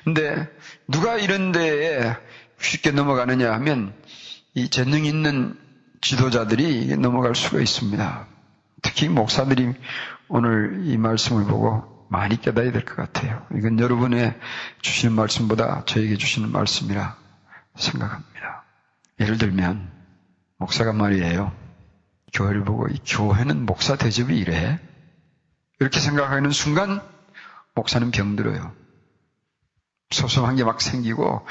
근데 0.05 0.47
누가 0.89 1.17
이런 1.17 1.53
데에 1.53 2.15
쉽게 2.61 2.91
넘어가느냐 2.91 3.51
하면 3.55 3.95
이 4.53 4.69
재능 4.69 5.07
있는 5.07 5.59
지도자들이 6.03 6.95
넘어갈 6.99 7.35
수가 7.35 7.61
있습니다. 7.61 8.27
특히 8.83 9.09
목사들이 9.09 9.73
오늘 10.29 10.83
이 10.85 10.99
말씀을 10.99 11.47
보고 11.47 12.07
많이 12.11 12.39
깨달아야 12.39 12.73
될 12.73 12.85
것 12.85 12.95
같아요. 12.95 13.47
이건 13.57 13.81
여러분의 13.81 14.35
주시는 14.83 15.15
말씀보다 15.15 15.85
저에게 15.87 16.19
주시는 16.19 16.53
말씀이라 16.53 17.22
생각합니다. 17.77 18.65
예를 19.21 19.39
들면 19.39 19.91
목사가 20.59 20.93
말이에요. 20.93 21.57
교회를 22.33 22.65
보고 22.65 22.89
이 22.89 22.99
교회는 23.05 23.67
목사 23.67 23.97
대접이 23.97 24.39
이래? 24.39 24.79
이렇게 25.81 26.01
생각하는 26.01 26.51
순간 26.51 27.01
목사는 27.75 28.11
병들어요. 28.11 28.75
소소한 30.11 30.57
게 30.57 30.65
막 30.65 30.81
생기고 30.81 31.47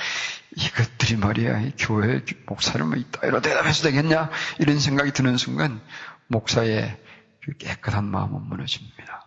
이것들이 0.56 1.18
말이야 1.18 1.62
이 1.62 1.74
교회 1.78 2.24
목사를 2.46 2.86
뭐 2.86 2.96
이따위로 2.96 3.42
대답해서 3.42 3.84
되겠냐 3.84 4.30
이런 4.60 4.80
생각이 4.80 5.12
드는 5.14 5.38
순간 5.38 5.82
목사의 6.28 7.02
그 7.44 7.58
깨끗한 7.58 8.06
마음은 8.06 8.44
무너집니다. 8.44 9.26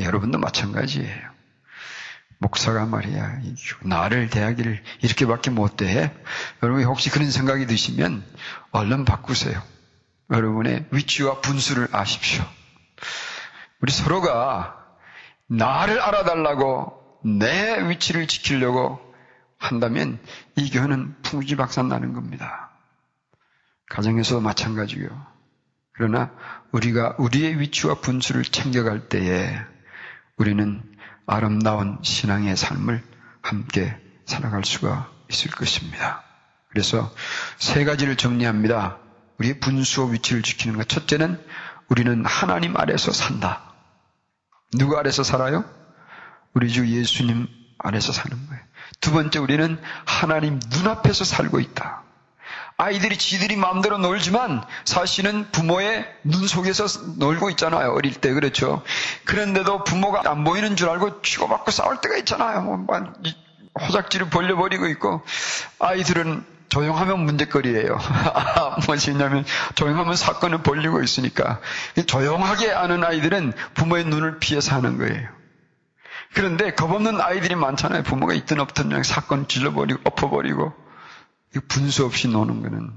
여러분도 0.00 0.38
마찬가지예요. 0.38 1.37
목사가 2.38 2.86
말이야, 2.86 3.40
나를 3.82 4.30
대하기를 4.30 4.82
이렇게밖에 5.02 5.50
못 5.50 5.76
대. 5.76 6.14
여러분 6.62 6.84
혹시 6.84 7.10
그런 7.10 7.30
생각이 7.30 7.66
드시면 7.66 8.24
얼른 8.70 9.04
바꾸세요. 9.04 9.60
여러분의 10.30 10.86
위치와 10.92 11.40
분수를 11.40 11.88
아십시오. 11.92 12.44
우리 13.80 13.92
서로가 13.92 14.76
나를 15.48 16.00
알아달라고 16.00 17.20
내 17.24 17.88
위치를 17.88 18.26
지키려고 18.28 19.00
한다면 19.58 20.20
이 20.54 20.70
교회는 20.70 21.16
풍지박산 21.22 21.88
나는 21.88 22.12
겁니다. 22.12 22.70
가정에서도 23.88 24.40
마찬가지고요. 24.40 25.26
그러나 25.92 26.30
우리가 26.70 27.16
우리의 27.18 27.58
위치와 27.58 27.94
분수를 27.94 28.44
챙겨갈 28.44 29.08
때에 29.08 29.58
우리는 30.36 30.82
아름다운 31.28 31.98
신앙의 32.02 32.56
삶을 32.56 33.04
함께 33.42 33.96
살아갈 34.26 34.64
수가 34.64 35.10
있을 35.30 35.50
것입니다. 35.50 36.24
그래서 36.70 37.12
세 37.58 37.84
가지를 37.84 38.16
정리합니다. 38.16 38.98
우리의 39.38 39.60
분수와 39.60 40.10
위치를 40.10 40.42
지키는 40.42 40.76
것. 40.76 40.88
첫째는 40.88 41.40
우리는 41.88 42.24
하나님 42.24 42.76
아래서 42.76 43.12
산다. 43.12 43.62
누구 44.72 44.96
아래서 44.98 45.22
살아요? 45.22 45.64
우리 46.54 46.70
주 46.70 46.86
예수님 46.88 47.46
아래서 47.78 48.12
사는 48.12 48.46
거예요. 48.46 48.62
두 49.00 49.12
번째, 49.12 49.38
우리는 49.38 49.80
하나님 50.04 50.58
눈앞에서 50.70 51.24
살고 51.24 51.60
있다. 51.60 52.02
아이들이 52.80 53.18
지들이 53.18 53.56
마음대로 53.56 53.98
놀지만 53.98 54.62
사실은 54.84 55.50
부모의 55.50 56.06
눈 56.22 56.46
속에서 56.46 56.86
놀고 57.16 57.50
있잖아요. 57.50 57.92
어릴 57.92 58.14
때 58.14 58.32
그렇죠. 58.32 58.84
그런데도 59.24 59.82
부모가 59.82 60.30
안 60.30 60.44
보이는 60.44 60.76
줄 60.76 60.88
알고 60.88 61.22
치고받고 61.22 61.72
싸울 61.72 62.00
때가 62.00 62.16
있잖아요. 62.18 62.62
뭐, 62.62 62.86
호작지를 63.80 64.30
벌려버리고 64.30 64.86
있고 64.90 65.22
아이들은 65.80 66.44
조용하면 66.68 67.18
문제거리예요. 67.24 67.98
무엇이냐면 68.86 69.44
조용하면 69.74 70.14
사건을 70.14 70.62
벌리고 70.62 71.02
있으니까 71.02 71.60
조용하게 72.06 72.70
아는 72.70 73.02
아이들은 73.02 73.54
부모의 73.74 74.04
눈을 74.04 74.38
피해서 74.38 74.76
하는 74.76 74.98
거예요. 74.98 75.28
그런데 76.32 76.72
겁없는 76.74 77.20
아이들이 77.20 77.56
많잖아요. 77.56 78.04
부모가 78.04 78.34
있든 78.34 78.60
없든 78.60 78.90
그냥 78.90 79.02
사건 79.02 79.48
질러버리고 79.48 80.00
엎어버리고 80.04 80.87
분수 81.68 82.04
없이 82.04 82.28
노는 82.28 82.62
거는 82.62 82.92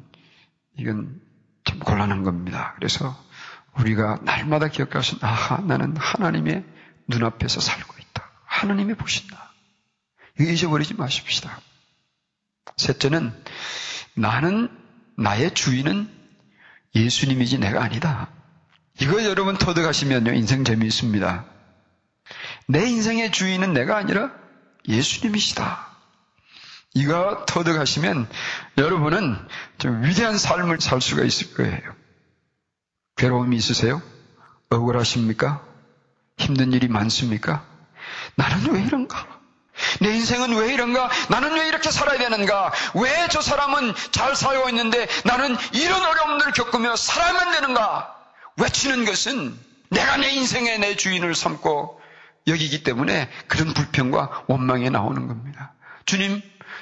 이건 0.78 1.22
참 1.64 1.80
곤란한 1.80 2.24
겁니다. 2.24 2.74
그래서 2.76 3.18
우리가 3.78 4.20
날마다 4.24 4.68
기억할 4.68 5.04
수, 5.04 5.18
아, 5.22 5.62
나는 5.66 5.96
하나님의 5.96 6.66
눈앞에서 7.08 7.62
살고 7.62 7.94
있다. 8.00 8.30
하나님이 8.46 8.96
보신다. 8.96 9.54
잊어버리지 10.40 10.94
마십시다. 10.96 11.60
셋째는 12.78 13.34
나는 14.16 14.70
나의 15.18 15.54
주인은 15.54 16.10
예수님이지 16.96 17.60
내가 17.60 17.84
아니다. 17.84 18.30
이거 19.00 19.24
여러분 19.24 19.58
터득하시면요 19.58 20.34
인생 20.34 20.64
재미있습니다. 20.64 21.46
내 22.68 22.90
인생의 22.90 23.32
주인은 23.32 23.74
내가 23.74 23.98
아니라 23.98 24.32
예수님이시다. 24.88 25.91
이거 26.94 27.46
터득하시면 27.48 28.28
여러분은 28.78 29.38
좀 29.78 30.04
위대한 30.04 30.38
삶을 30.38 30.82
살 30.82 31.00
수가 31.02 31.24
있을 31.24 31.54
거예요. 31.54 31.80
괴로움이 33.16 33.56
있으세요? 33.56 34.02
억울하십니까? 34.70 35.62
힘든 36.38 36.74
일이 36.74 36.88
많습니까? 36.88 37.64
나는 38.36 38.74
왜 38.74 38.82
이런가? 38.84 39.26
내 40.02 40.14
인생은 40.16 40.54
왜 40.58 40.74
이런가? 40.74 41.10
나는 41.30 41.54
왜 41.54 41.68
이렇게 41.68 41.92
살아야 41.92 42.18
되는가? 42.18 42.72
왜 42.96 43.28
저 43.30 43.42
사람은 43.42 43.94
잘 44.12 44.36
살고 44.36 44.68
있는데 44.70 45.08
나는 45.24 45.56
이런 45.74 46.04
어려움들을 46.04 46.52
겪으며 46.52 46.96
살아야만 46.98 47.52
되는가? 47.54 48.14
외치는 48.58 49.06
것은 49.06 49.58
내가 49.90 50.18
내 50.18 50.32
인생의 50.32 50.80
내 50.80 50.96
주인을 50.98 51.34
삼고 51.34 52.02
여기기 52.48 52.84
때문에 52.84 53.30
그런 53.48 53.74
불평과 53.74 54.44
원망이 54.48 54.90
나오는 54.90 55.28
겁니다. 55.28 55.74
주님, 56.06 56.42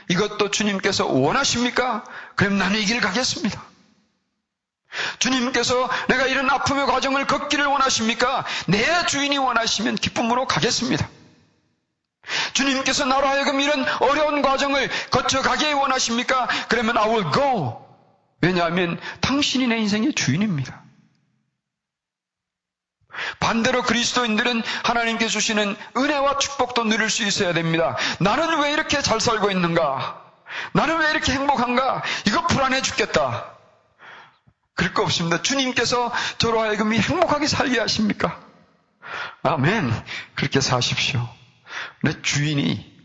이것도 0.10 0.52
주님께서 0.52 1.06
원하십니까? 1.06 2.04
그럼 2.36 2.58
나는 2.58 2.80
이길 2.80 3.00
가겠습니다. 3.00 3.64
주님께서 5.20 5.90
내가 6.08 6.26
이런 6.26 6.50
아픔의 6.50 6.88
과정을 6.88 7.28
걷기를 7.28 7.66
원하십니까? 7.66 8.46
내 8.68 9.06
주인이 9.06 9.38
원하시면 9.38 9.96
기쁨으로 9.96 10.48
가겠습니다. 10.48 11.08
주님께서 12.54 13.06
나로 13.06 13.28
하여금 13.28 13.62
이런 13.62 13.86
어려운 14.00 14.42
과정을 14.42 14.90
거쳐가게 15.12 15.72
원하십니까? 15.74 16.48
그러면 16.68 16.98
I 16.98 17.10
will 17.10 17.32
go. 17.32 17.86
왜냐하면 18.42 19.00
당신이 19.22 19.68
내 19.68 19.78
인생의 19.78 20.14
주인입니다. 20.14 20.84
반대로 23.40 23.84
그리스도인들은 23.84 24.64
하나님께 24.84 25.28
주시는 25.28 25.76
은혜와 25.98 26.38
축복도 26.38 26.86
누릴 26.86 27.10
수 27.10 27.24
있어야 27.26 27.54
됩니다. 27.54 27.98
나는 28.20 28.60
왜 28.62 28.74
이렇게 28.74 29.02
잘 29.02 29.20
살고 29.20 29.52
있는가? 29.52 30.24
나는 30.74 30.98
왜 30.98 31.12
이렇게 31.12 31.32
행복한가? 31.34 32.04
이거 32.28 32.48
불안해 32.48 32.82
죽겠다. 32.82 33.54
그럴 34.74 34.94
거 34.94 35.04
없습니다. 35.04 35.42
주님께서 35.42 36.12
저로 36.38 36.62
하여금 36.62 36.94
행복하게 36.94 37.48
살게 37.48 37.80
하십니까? 37.80 38.40
아멘. 39.44 39.92
그렇게 40.36 40.62
사십시오. 40.62 41.28
내 42.04 42.22
주인이 42.22 42.98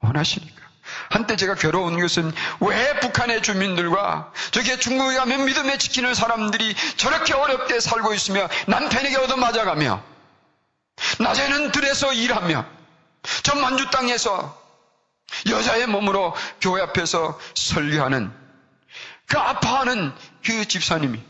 원하시니까. 0.00 0.65
한때 1.10 1.36
제가 1.36 1.54
괴로운 1.54 2.00
것은 2.00 2.32
왜 2.60 3.00
북한의 3.00 3.42
주민들과 3.42 4.32
저게 4.50 4.78
중국에 4.78 5.16
가면 5.16 5.44
믿음에 5.44 5.78
지키는 5.78 6.14
사람들이 6.14 6.74
저렇게 6.96 7.34
어렵게 7.34 7.80
살고 7.80 8.14
있으며 8.14 8.48
남편에게 8.66 9.16
얻어맞아가며 9.16 10.02
낮에는 11.20 11.72
들에서 11.72 12.12
일하며 12.12 12.64
저 13.42 13.54
만주 13.56 13.90
땅에서 13.90 14.66
여자의 15.48 15.86
몸으로 15.86 16.34
교회 16.60 16.82
앞에서 16.82 17.38
설교하는 17.54 18.32
그 19.26 19.38
아파하는 19.38 20.12
그 20.44 20.66
집사님이 20.66 21.20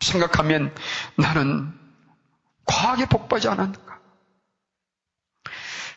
생각하면 0.00 0.74
나는 1.16 1.72
과하게 2.64 3.06
복받지 3.06 3.48
않았는가. 3.48 3.85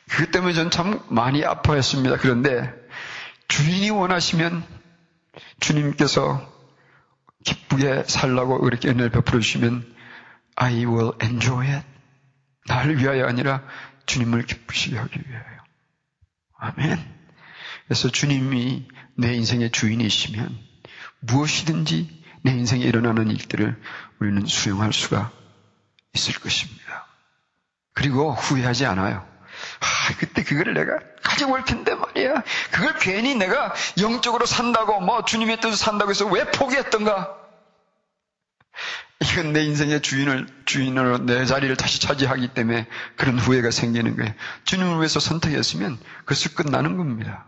그 0.09 0.31
때문에 0.31 0.53
전참 0.53 1.03
많이 1.09 1.45
아파했습니다. 1.45 2.17
그런데 2.17 2.73
주인이 3.47 3.89
원하시면 3.89 4.63
주님께서 5.59 6.59
기쁘게 7.45 8.03
살라고 8.07 8.59
그렇게 8.61 8.89
은혜를 8.89 9.09
베풀어 9.11 9.39
주시면 9.39 9.95
I 10.55 10.85
will 10.85 11.11
enjoy 11.21 11.67
it. 11.67 11.85
나를 12.67 12.99
위하여 12.99 13.25
아니라 13.25 13.63
주님을 14.05 14.45
기쁘시게 14.45 14.97
하기 14.97 15.19
위하여. 15.27 15.59
아멘. 16.57 17.19
그래서 17.85 18.09
주님이 18.09 18.87
내 19.15 19.33
인생의 19.33 19.71
주인이시면 19.71 20.57
무엇이든지 21.21 22.23
내 22.43 22.51
인생에 22.51 22.83
일어나는 22.83 23.29
일들을 23.29 23.81
우리는 24.19 24.45
수용할 24.45 24.93
수가 24.93 25.31
있을 26.13 26.35
것입니다. 26.39 27.07
그리고 27.93 28.33
후회하지 28.33 28.85
않아요. 28.85 29.27
아, 30.09 30.17
그때 30.17 30.43
그거를 30.43 30.73
내가 30.73 30.99
가지고 31.21 31.53
올 31.53 31.65
텐데 31.65 31.93
말이야. 31.93 32.43
그걸 32.71 32.97
괜히 32.99 33.35
내가 33.35 33.73
영적으로 33.99 34.45
산다고, 34.45 34.99
뭐 34.99 35.23
주님의 35.23 35.59
뜻을 35.61 35.75
산다고 35.75 36.11
해서 36.11 36.25
왜 36.25 36.45
포기했던가? 36.45 37.35
이건 39.21 39.53
내 39.53 39.63
인생의 39.63 40.01
주인을, 40.01 40.47
주인으로 40.65 41.25
내 41.25 41.45
자리를 41.45 41.75
다시 41.75 41.99
차지하기 41.99 42.49
때문에 42.49 42.87
그런 43.15 43.37
후회가 43.37 43.69
생기는 43.71 44.15
거예요. 44.15 44.33
주님을 44.63 44.97
위해서 44.97 45.19
선택했으면 45.19 45.99
그것을 46.19 46.55
끝나는 46.55 46.97
겁니다. 46.97 47.45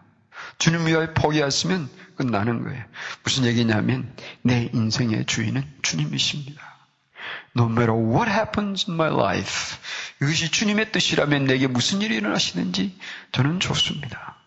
주님 0.57 0.85
위하여 0.85 1.13
포기했으면 1.13 1.89
끝나는 2.17 2.63
거예요. 2.63 2.83
무슨 3.23 3.45
얘기냐면 3.45 4.13
내 4.41 4.69
인생의 4.73 5.25
주인은 5.25 5.63
주님이십니다. 5.81 6.70
No 7.55 7.65
matter 7.65 7.93
what 7.93 8.31
happens 8.31 8.89
in 8.89 8.95
my 8.95 9.11
life. 9.11 9.77
이것이 10.21 10.51
주님의 10.51 10.91
뜻이라면 10.91 11.45
내게 11.45 11.67
무슨 11.67 12.01
일이 12.01 12.15
일어나시는지 12.15 12.97
저는 13.31 13.59
좋습니다. 13.59 14.37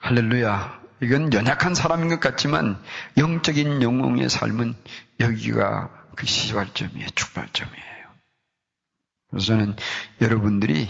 할렐루야. 0.00 0.80
이건 1.02 1.32
연약한 1.32 1.74
사람인 1.74 2.08
것 2.08 2.20
같지만 2.20 2.82
영적인 3.16 3.82
영웅의 3.82 4.28
삶은 4.28 4.74
여기가 5.20 5.90
그 6.14 6.26
시발점이에요. 6.26 7.08
출발점이에요. 7.14 7.96
그래서 9.30 9.46
저는 9.46 9.76
여러분들이 10.20 10.88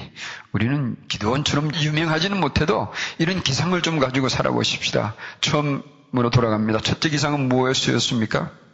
우리는 0.53 0.97
기도원처럼 1.09 1.75
유명하지는 1.75 2.39
못해도 2.39 2.93
이런 3.19 3.43
기상을 3.43 3.81
좀 3.83 3.99
가지고 3.99 4.29
살아보십시다. 4.29 5.15
처음으로 5.41 6.31
돌아갑니다. 6.31 6.81
첫째 6.81 7.09
기상은 7.09 7.49
무엇이었습니까? 7.49 8.66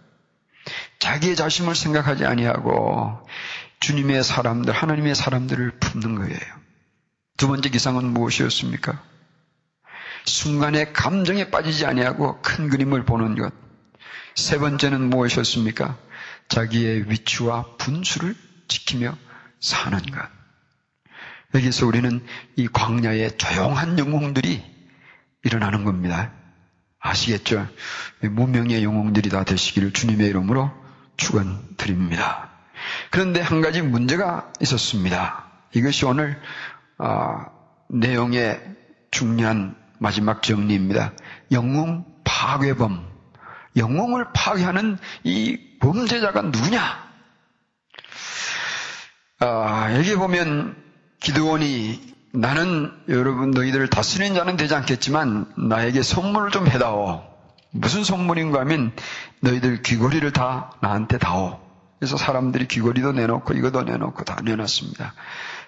자기의 1.03 1.35
자신을 1.35 1.75
생각하지 1.75 2.27
아니하고 2.27 3.27
주님의 3.81 4.23
사람들, 4.23 4.73
하나님의 4.73 5.17
사람들을 5.17 5.81
품는 5.81 6.15
거예요. 6.15 6.41
두 7.37 7.49
번째 7.49 7.71
기상은 7.71 8.05
무엇이었습니까? 8.05 9.03
순간의 10.27 10.93
감정에 10.93 11.51
빠지지 11.51 11.87
아니하고 11.87 12.41
큰 12.41 12.69
그림을 12.69 13.05
보는 13.05 13.35
것. 13.35 13.53
세 14.37 14.59
번째는 14.59 15.11
무엇이었습니까? 15.11 15.99
자기의 16.47 17.11
위치와 17.11 17.75
분수를 17.79 18.37
지키며 18.69 19.19
사는 19.59 19.99
것. 19.99 20.21
여기서 21.57 21.85
우리는 21.85 22.25
이 22.55 22.69
광야의 22.69 23.39
조용한 23.39 23.99
영웅들이 23.99 24.63
일어나는 25.43 25.83
겁니다. 25.85 26.31
아시겠죠? 27.01 27.69
무명의 28.21 28.85
영웅들이 28.85 29.31
다 29.31 29.43
되시기를 29.43 29.93
주님의 29.93 30.29
이름으로 30.29 30.82
축원드립니다. 31.23 32.49
그런데 33.11 33.41
한 33.41 33.61
가지 33.61 33.81
문제가 33.81 34.51
있었습니다. 34.61 35.45
이것이 35.73 36.05
오늘 36.05 36.41
어, 36.99 37.47
내용의 37.89 38.61
중요한 39.11 39.77
마지막 39.99 40.43
정리입니다. 40.43 41.13
영웅 41.53 42.05
파괴범. 42.25 43.11
영웅을 43.77 44.27
파괴하는 44.35 44.99
이 45.25 45.59
범죄자가 45.81 46.43
누구냐? 46.43 46.81
아, 49.39 49.95
여기 49.97 50.15
보면 50.15 50.77
기드원이 51.21 52.13
나는 52.35 52.93
여러분 53.09 53.51
너희들을 53.53 53.89
다스리는 53.89 54.35
자는 54.35 54.57
되지 54.57 54.75
않겠지만 54.75 55.53
나에게 55.57 56.03
선물을 56.03 56.51
좀 56.51 56.67
해다오. 56.67 57.32
무슨 57.73 58.05
선물인가 58.05 58.61
하면 58.61 58.93
너희들 59.41 59.83
귀걸이를 59.83 60.33
다 60.33 60.73
나한테 60.81 61.19
다오. 61.19 61.61
그래서 61.99 62.17
사람들이 62.17 62.69
귀걸이도 62.69 63.13
내놓고 63.13 63.55
이것도 63.55 63.83
내놓고 63.83 64.25
다 64.25 64.39
내놨습니다. 64.45 65.15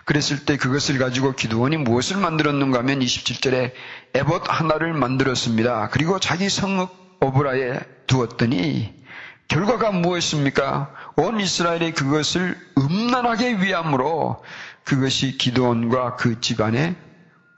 그랬을 0.05 0.45
때 0.45 0.57
그것을 0.57 0.99
가지고 0.99 1.33
기도원이 1.33 1.79
무엇을 1.79 2.19
만들었는가 2.19 2.81
하면 2.81 3.01
27절에 3.01 3.73
에봇 4.15 4.43
하나를 4.47 4.93
만들었습니다. 4.93 5.89
그리고 5.91 6.21
자기 6.21 6.49
성읍 6.49 6.91
오브라에 7.21 7.81
두었더니 8.07 9.03
결과가 9.49 9.93
무엇입니까? 9.93 10.93
온 11.17 11.41
이스라엘이 11.41 11.93
그것을 11.93 12.59
음란하게 12.77 13.63
위함으로 13.63 14.43
그것이 14.85 15.39
기도원과 15.39 16.17
그 16.17 16.41
집안의 16.41 16.97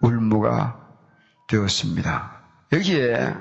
울무가 0.01 0.79
되었습니다. 1.49 2.33
여기에 2.73 3.35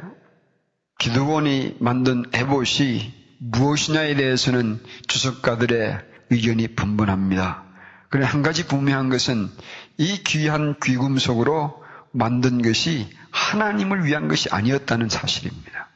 기도원이 1.00 1.78
만든 1.80 2.24
에봇이 2.34 3.14
무엇이냐에 3.40 4.16
대해서는 4.16 4.82
주석가들의 5.08 6.00
의견이 6.30 6.70
분분합니다. 6.70 7.64
그런데 8.10 8.32
한 8.32 8.42
가지 8.42 8.66
분명한 8.66 9.10
것은 9.10 9.50
이 9.98 10.24
귀한 10.24 10.76
귀금속으로 10.82 11.84
만든 12.12 12.62
것이 12.62 13.10
하나님을 13.32 14.06
위한 14.06 14.28
것이 14.28 14.48
아니었다는 14.50 15.10
사실입니다. 15.10 15.90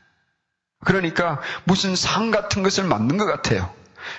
그러니까 0.83 1.41
무슨 1.63 1.95
상 1.95 2.31
같은 2.31 2.63
것을 2.63 2.83
만든 2.83 3.17
것 3.17 3.25
같아요. 3.25 3.73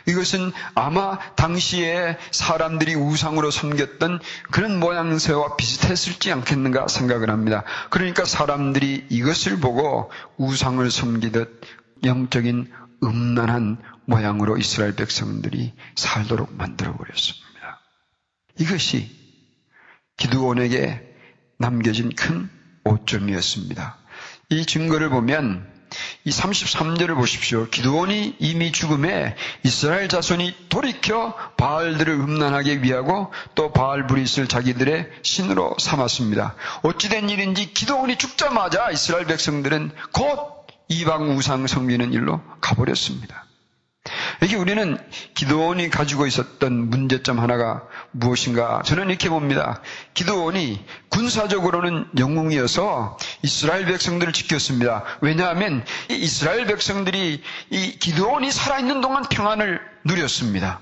이것은 0.06 0.52
아마 0.74 1.18
당시에 1.34 2.16
사람들이 2.30 2.94
우상으로 2.94 3.50
섬겼던 3.50 4.20
그런 4.50 4.80
모양새와 4.80 5.56
비슷했을지 5.56 6.32
않겠는가 6.32 6.88
생각을 6.88 7.30
합니다. 7.30 7.64
그러니까 7.90 8.24
사람들이 8.24 9.06
이것을 9.08 9.60
보고 9.60 10.10
우상을 10.36 10.90
섬기듯 10.90 11.60
영적인 12.04 12.70
음란한 13.02 13.78
모양으로 14.04 14.56
이스라엘 14.56 14.94
백성들이 14.94 15.72
살도록 15.94 16.54
만들어 16.54 16.96
버렸습니다. 16.96 17.80
이것이 18.58 19.10
기드온에게 20.16 21.02
남겨진 21.58 22.14
큰 22.14 22.50
오점이었습니다. 22.84 23.98
이 24.50 24.66
증거를 24.66 25.10
보면 25.10 25.79
이 26.24 26.30
33절을 26.30 27.14
보십시오. 27.16 27.68
기도원이 27.68 28.36
이미 28.38 28.72
죽음에 28.72 29.36
이스라엘 29.64 30.08
자손이 30.08 30.68
돌이켜 30.68 31.34
바알들을 31.56 32.12
음란하게 32.12 32.82
위하고 32.82 33.32
또 33.54 33.72
바알 33.72 34.06
브릿을 34.06 34.46
자기들의 34.48 35.10
신으로 35.22 35.76
삼았습니다. 35.78 36.54
어찌된 36.82 37.28
일인지 37.30 37.72
기도원이 37.72 38.16
죽자마자 38.16 38.90
이스라엘 38.90 39.26
백성들은 39.26 39.92
곧 40.12 40.66
이방 40.88 41.36
우상 41.36 41.66
섬기는 41.66 42.12
일로 42.12 42.40
가버렸습니다. 42.60 43.49
여기 44.42 44.56
우리는 44.56 44.96
기도원이 45.34 45.90
가지고 45.90 46.26
있었던 46.26 46.88
문제점 46.88 47.38
하나가 47.38 47.86
무엇인가? 48.12 48.82
저는 48.84 49.10
이렇게 49.10 49.28
봅니다. 49.28 49.82
기도원이 50.14 50.82
군사적으로는 51.10 52.08
영웅이어서 52.18 53.18
이스라엘 53.42 53.84
백성들을 53.84 54.32
지켰습니다. 54.32 55.04
왜냐하면 55.20 55.84
이스라엘 56.08 56.66
백성들이 56.66 57.42
이 57.70 57.98
기도원이 57.98 58.50
살아있는 58.50 59.02
동안 59.02 59.24
평안을 59.28 59.80
누렸습니다. 60.04 60.80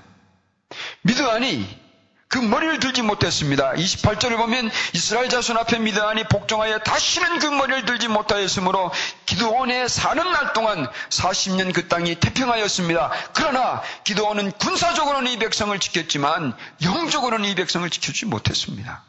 미드안이 1.01 1.88
그 2.29 2.37
머리를 2.37 2.79
들지 2.79 3.01
못했습니다. 3.01 3.73
28절을 3.73 4.37
보면 4.37 4.69
이스라엘 4.93 5.29
자손 5.29 5.57
앞에 5.57 5.79
미드안이 5.79 6.25
복종하여 6.25 6.77
다시는 6.77 7.39
그 7.39 7.47
머리를 7.47 7.85
들지 7.85 8.07
못하였으므로 8.07 8.91
기도원에 9.25 9.87
사는 9.87 10.31
날 10.31 10.53
동안 10.53 10.87
40년 11.09 11.73
그 11.73 11.87
땅이 11.87 12.19
태평하였습니다. 12.19 13.11
그러나 13.33 13.81
기도원은 14.03 14.51
군사적으로는 14.51 15.31
이 15.31 15.39
백성을 15.39 15.77
지켰지만 15.79 16.55
영적으로는 16.83 17.49
이 17.49 17.55
백성을 17.55 17.89
지켜주지 17.89 18.27
못했습니다. 18.27 19.03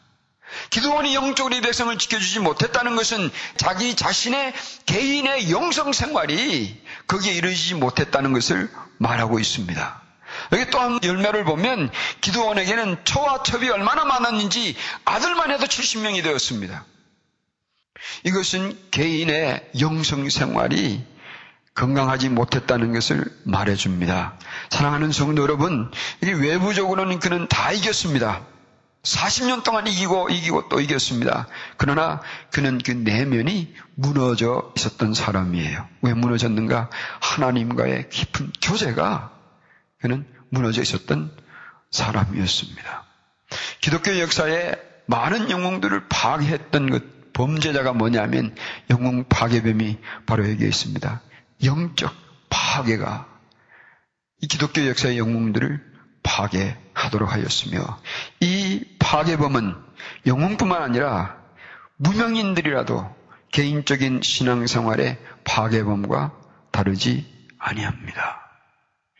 기도원이 0.70 1.14
영적으로 1.14 1.54
이 1.54 1.60
백성을 1.60 1.96
지켜주지 1.98 2.40
못했다는 2.40 2.96
것은 2.96 3.30
자기 3.58 3.96
자신의 3.96 4.54
개인의 4.86 5.50
영성 5.50 5.92
생활이 5.92 6.82
거기에 7.06 7.34
이르지 7.34 7.74
못했다는 7.74 8.32
것을 8.32 8.70
말하고 8.96 9.38
있습니다. 9.38 10.09
여기 10.52 10.70
또 10.70 10.80
한 10.80 10.98
열매를 11.02 11.44
보면 11.44 11.90
기도원에게는 12.20 13.04
처와 13.04 13.42
첩이 13.42 13.68
얼마나 13.68 14.04
많았는지 14.04 14.76
아들만 15.04 15.50
해도 15.50 15.66
70명이 15.66 16.22
되었습니다. 16.22 16.84
이것은 18.24 18.76
개인의 18.90 19.70
영성 19.80 20.28
생활이 20.28 21.04
건강하지 21.74 22.28
못했다는 22.30 22.92
것을 22.92 23.24
말해줍니다. 23.44 24.38
사랑하는 24.70 25.12
성도 25.12 25.42
여러분, 25.42 25.90
이게 26.22 26.32
외부적으로는 26.32 27.20
그는 27.20 27.46
다 27.48 27.72
이겼습니다. 27.72 28.44
40년 29.02 29.62
동안 29.62 29.86
이기고 29.86 30.28
이기고 30.28 30.68
또 30.68 30.80
이겼습니다. 30.80 31.46
그러나 31.78 32.20
그는 32.50 32.78
그 32.78 32.90
내면이 32.90 33.74
무너져 33.94 34.72
있었던 34.76 35.14
사람이에요. 35.14 35.88
왜 36.02 36.12
무너졌는가? 36.12 36.90
하나님과의 37.20 38.10
깊은 38.10 38.52
교제가 38.60 39.39
그는 40.00 40.26
무너져 40.50 40.82
있었던 40.82 41.36
사람이었습니다. 41.90 43.04
기독교 43.80 44.18
역사에 44.18 44.74
많은 45.06 45.50
영웅들을 45.50 46.08
파괴했던 46.08 46.90
것, 46.90 47.32
범죄자가 47.32 47.92
뭐냐면 47.92 48.54
영웅 48.90 49.24
파괴범이 49.28 49.98
바로 50.26 50.48
여기에 50.48 50.68
있습니다. 50.68 51.20
영적 51.64 52.14
파괴가 52.48 53.26
이 54.42 54.46
기독교 54.46 54.86
역사의 54.86 55.18
영웅들을 55.18 55.90
파괴하도록 56.22 57.32
하였으며 57.32 58.00
이 58.40 58.84
파괴범은 58.98 59.74
영웅뿐만 60.26 60.82
아니라 60.82 61.36
무명인들이라도 61.96 63.16
개인적인 63.52 64.22
신앙생활의 64.22 65.18
파괴범과 65.44 66.32
다르지 66.70 67.26
아니합니다. 67.58 68.39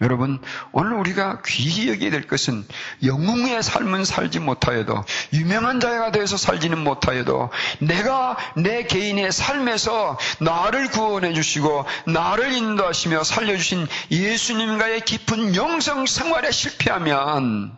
여러분, 0.01 0.41
오늘 0.73 0.95
우리가 0.95 1.43
귀히 1.45 1.89
여기게 1.89 2.09
될 2.09 2.27
것은 2.27 2.67
영웅의 3.05 3.63
삶은 3.63 4.07
살지 4.07 4.39
못하여도 4.39 5.05
유명한 5.35 5.79
자가 5.79 6.11
되어서 6.11 6.39
살지는 6.39 6.83
못하여도 6.83 7.51
내가 7.81 8.39
내 8.57 8.85
개인의 8.85 9.31
삶에서 9.31 10.19
나를 10.41 10.89
구원해 10.89 11.35
주시고 11.35 11.85
나를 12.07 12.53
인도하시며 12.53 13.25
살려주신 13.25 13.87
예수님과의 14.11 15.03
깊은 15.03 15.55
영성 15.55 16.07
생활에 16.07 16.51
실패하면 16.51 17.77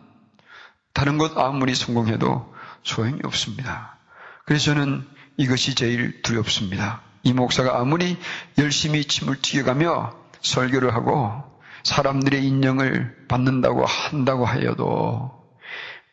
다른 0.93 1.17
것 1.17 1.37
아무리 1.37 1.75
성공해도 1.75 2.53
소용이 2.83 3.19
없습니다. 3.25 3.97
그래서 4.45 4.65
저는 4.65 5.05
이것이 5.35 5.75
제일 5.75 6.21
두렵습니다. 6.21 7.01
이 7.23 7.33
목사가 7.33 7.79
아무리 7.79 8.17
열심히 8.57 9.03
침을 9.03 9.41
튀겨가며 9.41 10.13
설교를 10.41 10.93
하고 10.93 11.52
사람들의 11.83 12.45
인정을 12.45 13.27
받는다고 13.27 13.85
한다고 13.85 14.45
하여도 14.45 15.43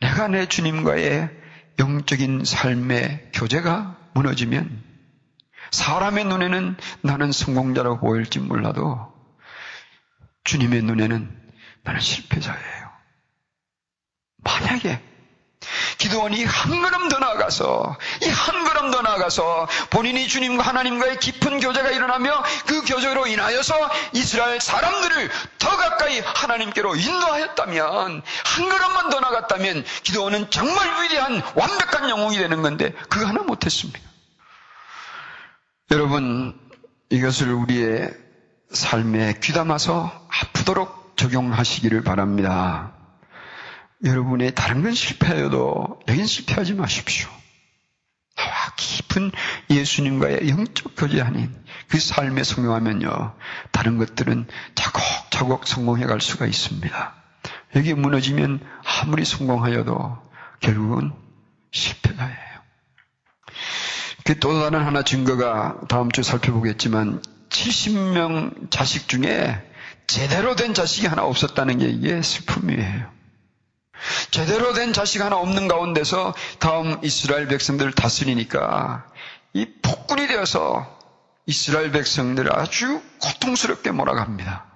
내가 0.01 0.29
내 0.29 0.47
주님과의 0.47 1.31
영적인 1.79 2.45
삶의 2.45 3.31
교제가 3.33 3.97
무너지면 4.15 4.83
사람의 5.71 6.25
눈에는 6.25 6.77
나는 7.03 7.33
성공자라고 7.33 8.01
보일지 8.01 8.41
몰라도 8.41 9.13
주님의 10.45 10.83
눈에는 10.83 11.41
나는 11.83 12.01
실패자예요. 12.01 12.91
만약에 14.43 15.10
기도원이 15.99 16.45
한 16.45 16.83
걸음 16.83 17.09
더 17.09 17.19
나아가서 17.19 17.97
이 18.23 18.29
한 18.29 18.65
걸음 18.65 18.91
더 18.91 19.03
나아가서 19.03 19.69
본인이 19.91 20.27
주님과 20.27 20.63
하나님과의 20.65 21.19
깊은 21.19 21.61
교제가 21.61 21.91
일어나며 21.91 22.43
그 22.67 22.83
교제로 22.85 23.27
인하여서 23.27 23.75
이스라엘 24.15 24.61
사람들을 24.61 25.31
더 25.59 25.77
가까이 25.77 26.21
하나님께로 26.21 26.97
인도하였다면 26.97 28.23
한 28.45 28.69
걸음만 28.69 29.11
더 29.11 29.21
나갔다면 29.21 29.85
기도원은 30.03 30.51
정말 30.51 31.03
위대한 31.03 31.43
완벽한 31.55 32.09
영웅이 32.09 32.39
되는 32.39 32.63
건데 32.63 32.93
그거 33.09 33.27
하나 33.27 33.43
못했습니다. 33.43 34.01
여러분 35.91 36.59
이것을 37.11 37.53
우리의 37.53 38.11
삶에 38.73 39.35
귀담아서 39.43 40.27
아프도록 40.29 41.15
적용하시기를 41.17 42.03
바랍니다. 42.05 42.93
여러분의 44.05 44.55
다른 44.55 44.83
건 44.83 44.95
실패해도 44.95 46.01
여긴 46.09 46.27
실패하지 46.27 46.75
마십시오. 46.75 47.29
나와 48.37 48.55
깊은 48.77 49.33
예수님과의 49.69 50.49
영적 50.49 50.95
교제 50.97 51.21
아닌 51.21 51.55
그 51.89 51.99
삶에 51.99 52.43
성공하면요. 52.45 53.37
다른 53.73 53.99
것들은 53.99 54.47
차곡차곡 54.75 55.67
성공해 55.67 56.07
갈 56.07 56.21
수가 56.21 56.47
있습니다. 56.47 57.15
여기 57.77 57.95
무너지면 57.95 58.61
아무리 58.85 59.25
성공하여도 59.25 60.19
결국은 60.61 61.13
실패가예요. 61.73 62.51
그 64.25 64.39
또 64.39 64.61
다른 64.61 64.85
하나 64.85 65.03
증거가 65.03 65.81
다음 65.89 66.11
주 66.11 66.23
살펴보겠지만 66.23 67.21
70명 67.49 68.71
자식 68.71 69.09
중에 69.09 69.61
제대로 70.07 70.55
된 70.55 70.73
자식이 70.73 71.07
하나 71.09 71.25
없었다는 71.25 71.79
게 71.79 71.89
이게 71.89 72.23
슬픔이에요. 72.23 73.20
제대로 74.31 74.73
된 74.73 74.93
자식 74.93 75.21
하나 75.21 75.37
없는 75.37 75.69
가운데서 75.69 76.35
다음 76.59 76.99
이스라엘 77.03 77.49
백성들을 77.49 77.93
다스리니까 77.93 79.07
이 79.53 79.67
폭군이 79.83 80.27
되어서 80.27 80.99
이스라엘 81.47 81.91
백성들을 81.91 82.57
아주 82.57 83.03
고통스럽게 83.21 83.91
몰아갑니다. 83.91 84.67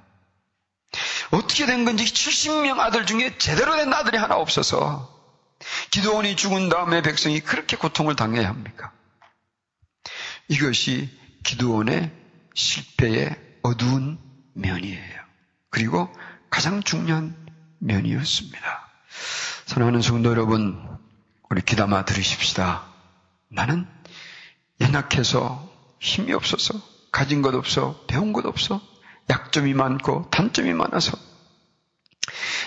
어떻게 1.30 1.66
된 1.66 1.84
건지 1.84 2.04
70명 2.04 2.78
아들 2.78 3.06
중에 3.06 3.38
제대로 3.38 3.76
된 3.76 3.92
아들이 3.92 4.16
하나 4.16 4.36
없어서 4.36 5.12
기도원이 5.90 6.36
죽은 6.36 6.68
다음에 6.68 7.02
백성이 7.02 7.40
그렇게 7.40 7.76
고통을 7.76 8.16
당해야 8.16 8.48
합니까? 8.48 8.92
이것이 10.48 11.08
기도원의 11.42 12.10
실패의 12.54 13.36
어두운 13.62 14.18
면이에요. 14.54 15.20
그리고 15.70 16.12
가장 16.50 16.82
중요한 16.82 17.36
면이었습니다. 17.78 18.93
사랑하는 19.66 20.02
성도 20.02 20.30
여러분, 20.30 20.80
우리 21.50 21.62
기담아 21.62 22.04
들으십시다. 22.04 22.84
나는 23.48 23.86
연약해서 24.80 25.68
힘이 26.00 26.32
없어서 26.32 26.74
가진 27.12 27.42
것 27.42 27.54
없어 27.54 28.04
배운 28.08 28.32
것 28.32 28.44
없어 28.44 28.80
약점이 29.30 29.72
많고 29.72 30.28
단점이 30.30 30.72
많아서 30.74 31.16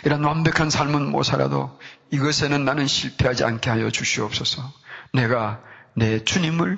이런 0.06 0.24
완벽한 0.24 0.70
삶은 0.70 1.12
못 1.12 1.24
살아도 1.24 1.78
이것에는 2.12 2.64
나는 2.64 2.88
실패하지 2.88 3.44
않게 3.44 3.70
하여 3.70 3.90
주시옵소서. 3.90 4.62
내가 5.14 5.62
내 5.96 6.24
주님을 6.24 6.78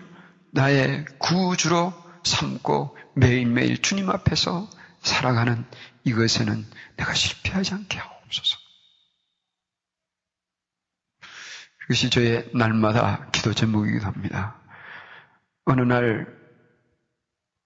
나의 0.51 1.05
구주로 1.19 1.93
삼고 2.23 2.97
매일매일 3.15 3.81
주님 3.81 4.09
앞에서 4.09 4.69
살아가는 5.01 5.65
이것에는 6.05 6.65
내가 6.97 7.13
실패하지 7.13 7.73
않게 7.73 7.97
하옵소서. 7.99 8.57
그것이 11.89 12.11
저의 12.11 12.47
날마다 12.53 13.25
기도 13.31 13.51
제목이기도 13.51 14.05
합니다. 14.05 14.53
어느 15.65 15.81
날 15.81 16.27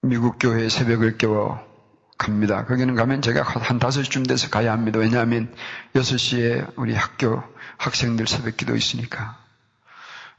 미국 0.00 0.38
교회 0.38 0.70
새벽을 0.70 1.18
깨워 1.18 1.62
갑니다. 2.16 2.64
거기는 2.64 2.94
가면 2.94 3.20
제가 3.20 3.42
한 3.42 3.78
5시쯤 3.78 4.26
돼서 4.26 4.48
가야 4.48 4.72
합니다. 4.72 4.98
왜냐하면 4.98 5.54
6시에 5.94 6.72
우리 6.76 6.94
학교 6.94 7.42
학생들 7.76 8.26
새벽 8.26 8.56
기도 8.56 8.74
있으니까. 8.74 9.38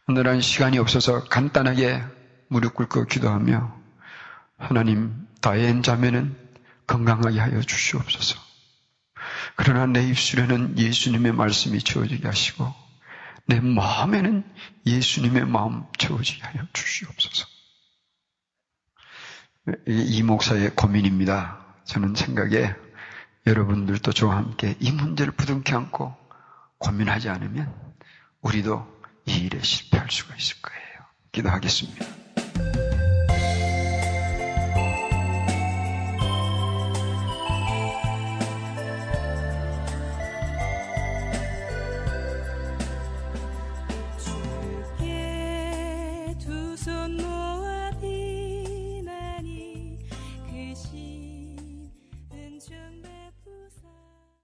오늘은 0.07 0.41
시간이 0.41 0.79
없어서 0.79 1.23
간단하게 1.25 2.03
무릎 2.47 2.73
꿇고 2.73 3.05
기도하며 3.05 3.71
하나님 4.57 5.27
다엔 5.41 5.83
자매는 5.83 6.35
건강하게 6.87 7.39
하여 7.39 7.61
주시옵소서. 7.61 8.39
그러나 9.55 9.85
내 9.85 10.01
입술에는 10.07 10.79
예수님의 10.79 11.33
말씀이 11.33 11.77
주어지게 11.77 12.27
하시고 12.27 12.84
내 13.47 13.59
마음에는 13.59 14.43
예수님의 14.85 15.45
마음 15.45 15.85
채워지게 15.97 16.41
하여 16.41 16.65
주시옵소서. 16.73 17.47
이 19.87 20.23
목사의 20.23 20.75
고민입니다. 20.75 21.65
저는 21.85 22.15
생각에 22.15 22.75
여러분들도 23.47 24.11
저와 24.11 24.37
함께 24.37 24.75
이 24.79 24.91
문제를 24.91 25.33
부둥켜 25.33 25.77
안고 25.77 26.15
고민하지 26.79 27.29
않으면 27.29 27.73
우리도 28.41 28.85
이 29.27 29.37
일에 29.37 29.61
실패할 29.61 30.09
수가 30.09 30.35
있을 30.35 30.61
거예요. 30.61 30.85
기도하겠습니다. 31.31 32.05